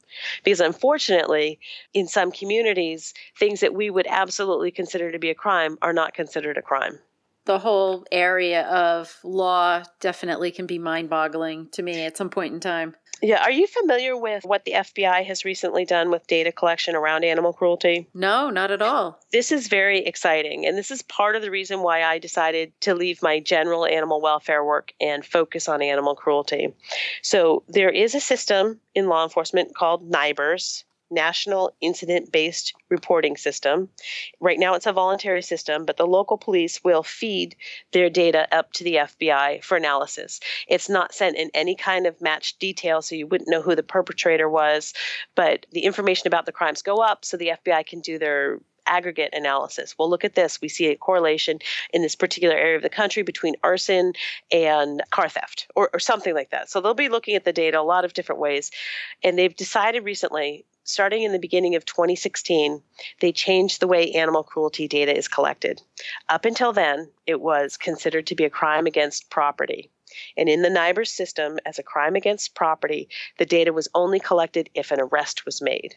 Because 0.43 0.60
unfortunately, 0.60 1.60
in 1.93 2.08
some 2.08 2.32
communities, 2.32 3.13
things 3.38 3.60
that 3.60 3.73
we 3.73 3.89
would 3.89 4.08
absolutely 4.08 4.71
consider 4.71 5.12
to 5.12 5.19
be 5.19 5.30
a 5.30 5.36
crime 5.36 5.78
are 5.82 5.93
not 5.93 6.13
considered 6.13 6.58
a 6.58 6.62
crime. 6.62 6.99
The 7.45 7.60
whole 7.60 8.06
area 8.12 8.63
of 8.67 9.19
law 9.23 9.84
definitely 9.99 10.51
can 10.51 10.65
be 10.65 10.80
mind 10.80 11.10
boggling 11.10 11.69
to 11.73 11.84
me 11.84 12.04
at 12.04 12.17
some 12.17 12.30
point 12.30 12.56
in 12.56 12.60
time. 12.60 12.95
Yeah. 13.21 13.41
Are 13.41 13.51
you 13.51 13.67
familiar 13.67 14.17
with 14.17 14.43
what 14.43 14.65
the 14.65 14.73
FBI 14.73 15.25
has 15.25 15.45
recently 15.45 15.86
done 15.86 16.12
with 16.12 16.28
data 16.28 16.51
collection 16.51 16.95
around 16.95 17.23
animal 17.23 17.54
cruelty? 17.54 18.08
No, 18.13 18.49
not 18.49 18.71
at 18.71 18.82
all. 18.82 19.19
This 19.32 19.51
is 19.51 19.67
very 19.67 19.99
exciting. 20.06 20.65
And 20.65 20.78
this 20.78 20.91
is 20.91 21.01
part 21.01 21.36
of 21.36 21.41
the 21.41 21.51
reason 21.51 21.82
why 21.82 22.04
I 22.04 22.19
decided 22.19 22.71
to 22.82 22.93
leave 22.93 23.21
my 23.21 23.39
general 23.39 23.86
animal 23.86 24.21
welfare 24.21 24.63
work 24.63 24.93
and 24.99 25.25
focus 25.25 25.67
on 25.67 25.82
animal 25.82 26.15
cruelty. 26.15 26.73
So 27.21 27.63
there 27.67 27.89
is 27.89 28.15
a 28.15 28.19
system 28.19 28.80
in 28.93 29.08
law 29.08 29.23
enforcement 29.23 29.75
called 29.75 30.12
NIBRS, 30.12 30.84
national 31.15 31.75
incident 31.82 32.32
based 32.32 32.73
reporting 32.89 33.38
system. 33.38 33.89
Right 34.39 34.60
now, 34.60 34.75
it's 34.75 34.86
a 34.86 34.93
voluntary 34.93 35.41
system, 35.41 35.86
but 35.86 35.97
the 35.97 36.06
local 36.06 36.38
police 36.38 36.84
will 36.84 37.01
feed 37.01 37.56
their 37.91 38.10
data 38.10 38.47
up 38.56 38.71
to 38.73 38.84
the 38.84 38.95
FBI 38.95 39.63
for 39.63 39.75
analysis. 39.78 40.39
It's 40.67 40.89
not 40.89 41.15
sent 41.15 41.38
in 41.38 41.49
any 41.56 41.75
kind 41.75 42.06
of 42.06 42.21
matched 42.21 42.60
detail, 42.60 43.01
so 43.01 43.15
you 43.15 43.25
wouldn't 43.25 43.49
know 43.49 43.62
who 43.62 43.75
the 43.75 43.84
perpetrator 43.84 44.47
was, 44.47 44.93
but 45.34 45.65
the 45.71 45.86
information 45.86 46.28
about 46.28 46.45
the 46.45 46.51
crimes 46.51 46.84
go 46.84 46.97
up 46.97 47.25
so 47.25 47.38
the 47.38 47.54
FBI 47.65 47.88
can 47.88 48.01
do 48.01 48.19
their 48.19 48.60
aggregate 48.88 49.34
analysis. 49.34 49.95
Well, 49.97 50.10
look 50.10 50.23
at 50.23 50.36
this. 50.36 50.62
We 50.62 50.69
see 50.69 50.88
a 50.88 50.95
correlation 50.95 51.60
in 51.93 52.01
this 52.01 52.15
particular 52.15 52.56
area 52.56 52.75
of 52.75 52.84
the 52.84 52.89
country 52.89 53.23
between 53.23 53.56
arson 53.63 54.13
and 54.51 55.01
car 55.10 55.30
theft 55.30 55.67
or, 55.75 55.89
or 55.93 55.99
something 55.99 56.34
like 56.34 56.51
that. 56.51 56.69
So 56.69 56.82
they'll 56.82 56.93
be 56.93 57.10
looking 57.10 57.36
at 57.36 57.45
the 57.45 57.54
data 57.54 57.80
a 57.80 57.82
lot 57.82 58.06
of 58.06 58.13
different 58.13 58.41
ways. 58.41 58.71
And 59.23 59.38
they've 59.38 59.56
decided 59.56 60.04
recently 60.04 60.65
starting 60.86 61.24
in 61.24 61.34
the 61.34 61.39
beginning 61.39 61.76
of 61.76 61.86
2016, 61.86 62.82
they 63.19 63.32
changed 63.32 63.80
the 63.80 63.88
way 63.88 64.12
animal 64.12 64.43
cruelty 64.43 64.88
data 64.88 65.15
is 65.15 65.28
collected. 65.28 65.82
Up 66.30 66.45
until 66.45 66.71
then, 66.71 67.10
it 67.28 67.41
was 67.41 67.76
considered 67.76 68.28
to 68.28 68.36
be 68.36 68.45
a 68.45 68.50
crime 68.50 68.86
against 68.86 69.30
property. 69.30 69.89
And 70.38 70.48
in 70.48 70.62
the 70.62 70.69
NIBRS 70.69 71.08
system, 71.08 71.60
as 71.65 71.80
a 71.80 71.84
crime 71.84 72.15
against 72.15 72.56
property, 72.56 73.10
the 73.38 73.45
data 73.45 73.74
was 73.74 73.89
only 73.93 74.19
collected 74.19 74.69
if 74.74 74.91
an 74.91 75.02
arrest 75.02 75.45
was 75.45 75.62
made. 75.62 75.95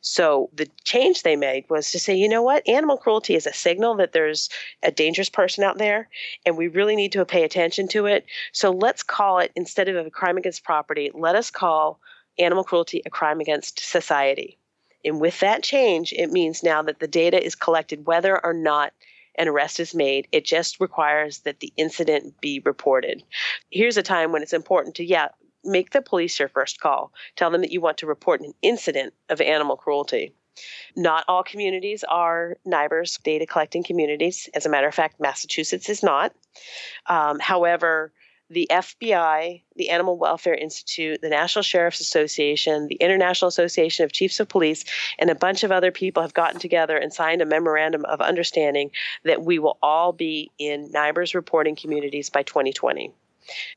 So 0.00 0.50
the 0.52 0.68
change 0.84 1.22
they 1.22 1.36
made 1.36 1.68
was 1.70 1.90
to 1.92 1.98
say, 1.98 2.14
you 2.14 2.28
know 2.28 2.42
what? 2.42 2.68
Animal 2.68 2.96
cruelty 2.96 3.34
is 3.34 3.46
a 3.46 3.52
signal 3.52 3.94
that 3.96 4.12
there's 4.12 4.48
a 4.82 4.90
dangerous 4.90 5.30
person 5.30 5.64
out 5.64 5.78
there, 5.78 6.08
and 6.44 6.56
we 6.56 6.68
really 6.68 6.96
need 6.96 7.12
to 7.12 7.24
pay 7.24 7.44
attention 7.44 7.88
to 7.88 8.06
it. 8.06 8.26
So 8.52 8.70
let's 8.70 9.02
call 9.02 9.38
it, 9.38 9.52
instead 9.54 9.88
of 9.88 10.06
a 10.06 10.10
crime 10.10 10.36
against 10.36 10.64
property, 10.64 11.10
let 11.14 11.36
us 11.36 11.50
call 11.50 12.00
animal 12.40 12.64
cruelty 12.64 13.02
a 13.06 13.10
crime 13.10 13.40
against 13.40 13.80
society. 13.80 14.58
And 15.04 15.20
with 15.20 15.40
that 15.40 15.62
change, 15.62 16.12
it 16.12 16.30
means 16.30 16.62
now 16.62 16.82
that 16.82 16.98
the 16.98 17.08
data 17.08 17.42
is 17.42 17.54
collected 17.54 18.06
whether 18.06 18.42
or 18.44 18.52
not 18.52 18.92
an 19.36 19.48
arrest 19.48 19.80
is 19.80 19.94
made. 19.94 20.28
It 20.32 20.44
just 20.44 20.80
requires 20.80 21.38
that 21.40 21.60
the 21.60 21.72
incident 21.76 22.40
be 22.40 22.60
reported. 22.64 23.22
Here's 23.70 23.96
a 23.96 24.02
time 24.02 24.32
when 24.32 24.42
it's 24.42 24.52
important 24.52 24.96
to, 24.96 25.04
yeah, 25.04 25.28
make 25.64 25.90
the 25.90 26.02
police 26.02 26.38
your 26.38 26.48
first 26.48 26.80
call. 26.80 27.12
Tell 27.36 27.50
them 27.50 27.60
that 27.62 27.72
you 27.72 27.80
want 27.80 27.98
to 27.98 28.06
report 28.06 28.40
an 28.40 28.52
incident 28.62 29.14
of 29.28 29.40
animal 29.40 29.76
cruelty. 29.76 30.34
Not 30.96 31.24
all 31.28 31.42
communities 31.42 32.04
are 32.04 32.56
NIBRS 32.66 33.22
data 33.22 33.46
collecting 33.46 33.82
communities. 33.82 34.48
As 34.54 34.66
a 34.66 34.68
matter 34.68 34.88
of 34.88 34.94
fact, 34.94 35.20
Massachusetts 35.20 35.88
is 35.88 36.02
not. 36.02 36.32
Um, 37.06 37.38
however, 37.38 38.12
the 38.50 38.66
FBI, 38.68 39.62
the 39.76 39.90
Animal 39.90 40.18
Welfare 40.18 40.54
Institute, 40.54 41.22
the 41.22 41.28
National 41.28 41.62
Sheriff's 41.62 42.00
Association, 42.00 42.88
the 42.88 42.96
International 42.96 43.48
Association 43.48 44.04
of 44.04 44.12
Chiefs 44.12 44.40
of 44.40 44.48
Police, 44.48 44.84
and 45.20 45.30
a 45.30 45.36
bunch 45.36 45.62
of 45.62 45.70
other 45.70 45.92
people 45.92 46.22
have 46.22 46.34
gotten 46.34 46.58
together 46.58 46.96
and 46.96 47.12
signed 47.12 47.40
a 47.40 47.46
memorandum 47.46 48.04
of 48.06 48.20
understanding 48.20 48.90
that 49.24 49.44
we 49.44 49.60
will 49.60 49.78
all 49.82 50.12
be 50.12 50.50
in 50.58 50.90
NIBRS 50.90 51.34
reporting 51.34 51.76
communities 51.76 52.28
by 52.28 52.42
2020. 52.42 53.14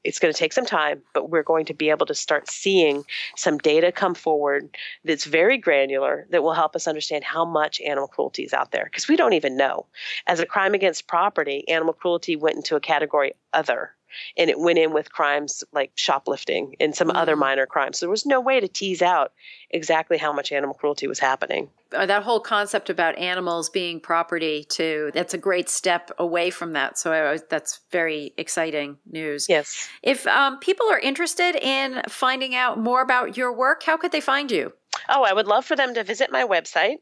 It's 0.04 0.20
going 0.20 0.34
to 0.34 0.38
take 0.38 0.54
some 0.54 0.66
time, 0.66 1.02
but 1.14 1.30
we're 1.30 1.44
going 1.44 1.66
to 1.66 1.74
be 1.74 1.90
able 1.90 2.06
to 2.08 2.16
start 2.16 2.50
seeing 2.50 3.04
some 3.36 3.58
data 3.58 3.92
come 3.92 4.14
forward 4.14 4.76
that's 5.04 5.26
very 5.26 5.58
granular 5.58 6.28
that 6.30 6.44
will 6.44 6.54
help 6.54 6.76
us 6.76 6.88
understand 6.88 7.24
how 7.24 7.46
much 7.46 7.82
animal 7.82 8.08
cruelty 8.08 8.44
is 8.44 8.54
out 8.54 8.72
there 8.72 8.86
because 8.86 9.08
we 9.08 9.16
don't 9.16 9.34
even 9.34 9.58
know. 9.58 9.86
As 10.28 10.40
a 10.40 10.46
crime 10.46 10.74
against 10.74 11.08
property, 11.08 11.68
animal 11.70 11.94
cruelty 11.94 12.36
went 12.36 12.58
into 12.58 12.76
a 12.76 12.80
category 12.80 13.34
other 13.54 13.92
and 14.38 14.50
it 14.50 14.60
went 14.60 14.80
in 14.80 14.94
with 14.94 15.12
crimes 15.12 15.64
like 15.72 15.92
shoplifting 15.96 16.76
and 16.80 16.96
some 16.96 17.08
mm-hmm. 17.08 17.18
other 17.18 17.36
minor 17.36 17.66
crimes. 17.66 18.00
So 18.00 18.06
there 18.06 18.12
was 18.12 18.26
no 18.26 18.40
way 18.40 18.60
to 18.60 18.68
tease 18.68 19.02
out 19.02 19.34
exactly 19.70 20.18
how 20.18 20.34
much 20.34 20.52
animal 20.52 20.76
cruelty 20.76 21.08
was 21.08 21.20
happening. 21.20 21.70
Uh, 21.94 22.06
that 22.06 22.24
whole 22.24 22.40
concept 22.40 22.90
about 22.90 23.18
animals 23.18 23.70
being 23.70 24.00
property 24.00 24.64
too 24.64 25.12
that's 25.14 25.36
a 25.36 25.38
great 25.38 25.70
step 25.70 26.10
away 26.18 26.50
from 26.50 26.74
that 26.74 26.98
so 26.98 27.14
I, 27.14 27.38
that's 27.50 27.82
very 27.92 28.34
exciting 28.38 28.98
news 29.12 29.48
yes 29.48 29.88
if 30.02 30.26
um, 30.26 30.58
people 30.60 30.90
are 30.90 30.98
interested 30.98 31.56
in 31.56 32.02
finding 32.10 32.56
out 32.56 32.80
more 32.80 33.02
about 33.02 33.38
your 33.38 33.54
work 33.54 33.84
how 33.84 33.96
could 33.98 34.12
they 34.12 34.22
find 34.22 34.50
you 34.50 34.74
oh 35.10 35.24
i 35.24 35.34
would 35.34 35.46
love 35.46 35.66
for 35.66 35.76
them 35.76 35.94
to 35.94 36.04
visit 36.04 36.32
my 36.32 36.44
website 36.44 36.96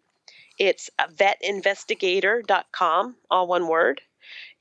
it's 0.58 0.89
vetinvestigator.com 1.00 3.15
all 3.30 3.47
one 3.47 3.67
word 3.67 4.02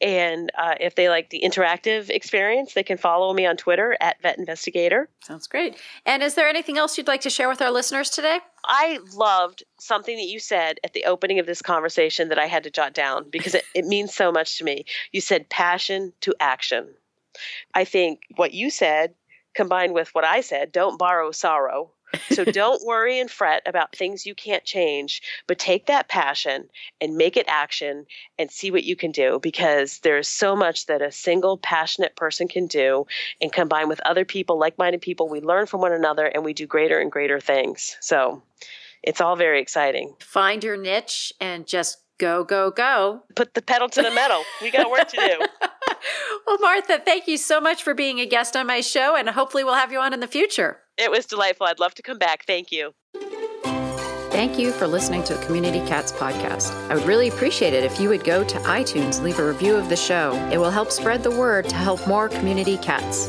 and 0.01 0.51
uh, 0.57 0.75
if 0.81 0.95
they 0.95 1.09
like 1.09 1.31
the 1.31 1.43
interactive 1.45 2.09
experience, 2.11 2.75
they 2.75 2.83
can 2.83 2.97
follow 2.97 3.33
me 3.35 3.47
on 3.47 3.57
Twitter 3.57 3.97
at 4.01 4.21
Vet 4.23 4.39
Investigator. 4.39 5.09
Sounds 5.23 5.47
great. 5.47 5.77
And 6.07 6.23
is 6.23 6.35
there 6.35 6.49
anything 6.49 6.79
else 6.79 6.97
you'd 6.97 7.07
like 7.07 7.21
to 7.23 7.31
share 7.31 7.49
with 7.49 7.61
our 7.61 7.71
listeners 7.71 8.11
today? 8.11 8.39
I 8.65 8.99
loved 9.15 9.65
something 9.79 10.17
that 10.17 10.29
you 10.29 10.41
said 10.41 10.81
at 10.85 10.93
the 10.93 11.05
opening 11.05 11.39
of 11.39 11.47
this 11.47 11.63
conversation 11.63 12.29
that 12.29 12.39
I 12.39 12.47
had 12.47 12.65
to 12.65 12.71
jot 12.71 12.95
down 12.95 13.29
because 13.31 13.55
it, 13.55 13.65
it 13.75 13.85
means 13.87 14.15
so 14.15 14.33
much 14.33 14.59
to 14.59 14.65
me. 14.65 14.85
You 15.13 15.21
said 15.21 15.49
passion 15.49 16.13
to 16.23 16.35
action. 16.41 16.89
I 17.75 17.85
think 17.85 18.23
what 18.37 18.53
you 18.55 18.71
said 18.71 19.15
combined 19.55 19.95
with 19.95 20.11
what 20.15 20.25
I 20.25 20.41
said, 20.41 20.73
don't 20.73 20.99
borrow 20.99 21.31
sorrow, 21.33 21.91
so 22.31 22.45
don't 22.61 22.85
worry 22.85 23.19
and 23.19 23.31
fret 23.31 23.63
about 23.67 23.95
things 23.95 24.27
you 24.27 24.35
can't 24.35 24.65
change, 24.65 25.23
but 25.47 25.59
take 25.59 25.87
that 25.87 26.09
passion 26.09 26.69
and 27.01 27.17
make 27.17 27.37
it 27.37 27.47
action 27.49 28.07
and 28.39 28.51
see 28.51 28.71
what 28.71 28.85
you 28.85 28.97
can 28.97 29.13
do 29.13 29.39
because 29.43 29.99
there's 30.01 30.29
so 30.29 30.55
much 30.57 30.87
that 30.87 31.03
a 31.03 31.13
single 31.13 31.59
passionate 31.59 32.17
person 32.17 32.49
can 32.49 32.67
do 32.67 33.07
and 33.41 33.53
combine 33.53 33.89
with 33.89 34.01
other 34.05 34.25
people, 34.25 34.59
like 34.59 34.79
minded 34.79 35.01
people. 35.01 35.29
We 35.29 35.41
learn 35.41 35.67
from 35.67 35.81
one 35.81 35.93
another 35.93 36.27
and 36.27 36.45
we 36.45 36.53
do 36.53 36.67
greater 36.67 36.99
and 36.99 37.11
greater 37.11 37.41
things. 37.41 37.97
So 38.01 38.43
it's 39.03 39.21
all 39.21 39.37
very 39.37 39.61
exciting. 39.61 40.15
Find 40.21 40.63
your 40.63 40.77
niche 40.77 41.33
and 41.41 41.67
just 41.67 41.99
go, 42.19 42.45
go, 42.45 42.71
go. 42.71 43.23
Put 43.35 43.55
the 43.55 43.63
pedal 43.63 43.89
to 43.89 44.03
the 44.03 44.11
metal. 44.11 44.43
we 44.63 44.71
got 44.71 44.91
work 44.91 45.09
to 45.09 45.17
do. 45.17 45.67
well, 46.47 46.59
Martha, 46.61 47.01
thank 47.05 47.27
you 47.27 47.37
so 47.37 47.61
much 47.61 47.83
for 47.83 47.95
being 47.95 48.21
a 48.21 48.27
guest 48.27 48.57
on 48.57 48.67
my 48.67 48.81
show, 48.81 49.17
and 49.17 49.29
hopefully 49.29 49.65
we'll 49.65 49.75
have 49.75 49.93
you 49.93 50.01
on 50.01 50.13
in 50.13 50.21
the 50.21 50.27
future. 50.27 50.79
It 50.97 51.11
was 51.11 51.27
delightful. 51.27 51.67
I'd 51.67 51.81
love 51.81 51.95
to 51.95 52.03
come 52.03 52.19
back. 52.19 52.45
Thank 52.47 52.71
you. 52.73 52.93
Thank 54.31 54.59
you 54.59 54.73
for 54.73 54.87
listening 54.87 55.25
to 55.25 55.35
the 55.35 55.45
Community 55.45 55.81
Cats 55.81 56.13
podcast. 56.13 56.73
I 56.89 56.95
would 56.95 57.05
really 57.05 57.29
appreciate 57.29 57.75
it 57.75 57.85
if 57.85 58.01
you 58.01 58.09
would 58.09 58.25
go 58.25 58.45
to 58.45 58.59
iTunes, 58.61 59.21
leave 59.21 59.39
a 59.39 59.47
review 59.47 59.75
of 59.75 59.89
the 59.89 59.97
show. 59.97 60.33
It 60.53 60.59
will 60.59 60.71
help 60.71 60.91
spread 60.91 61.23
the 61.23 61.31
word 61.31 61.69
to 61.69 61.75
help 61.75 62.07
more 62.07 62.29
community 62.29 62.79
cats. 62.79 63.29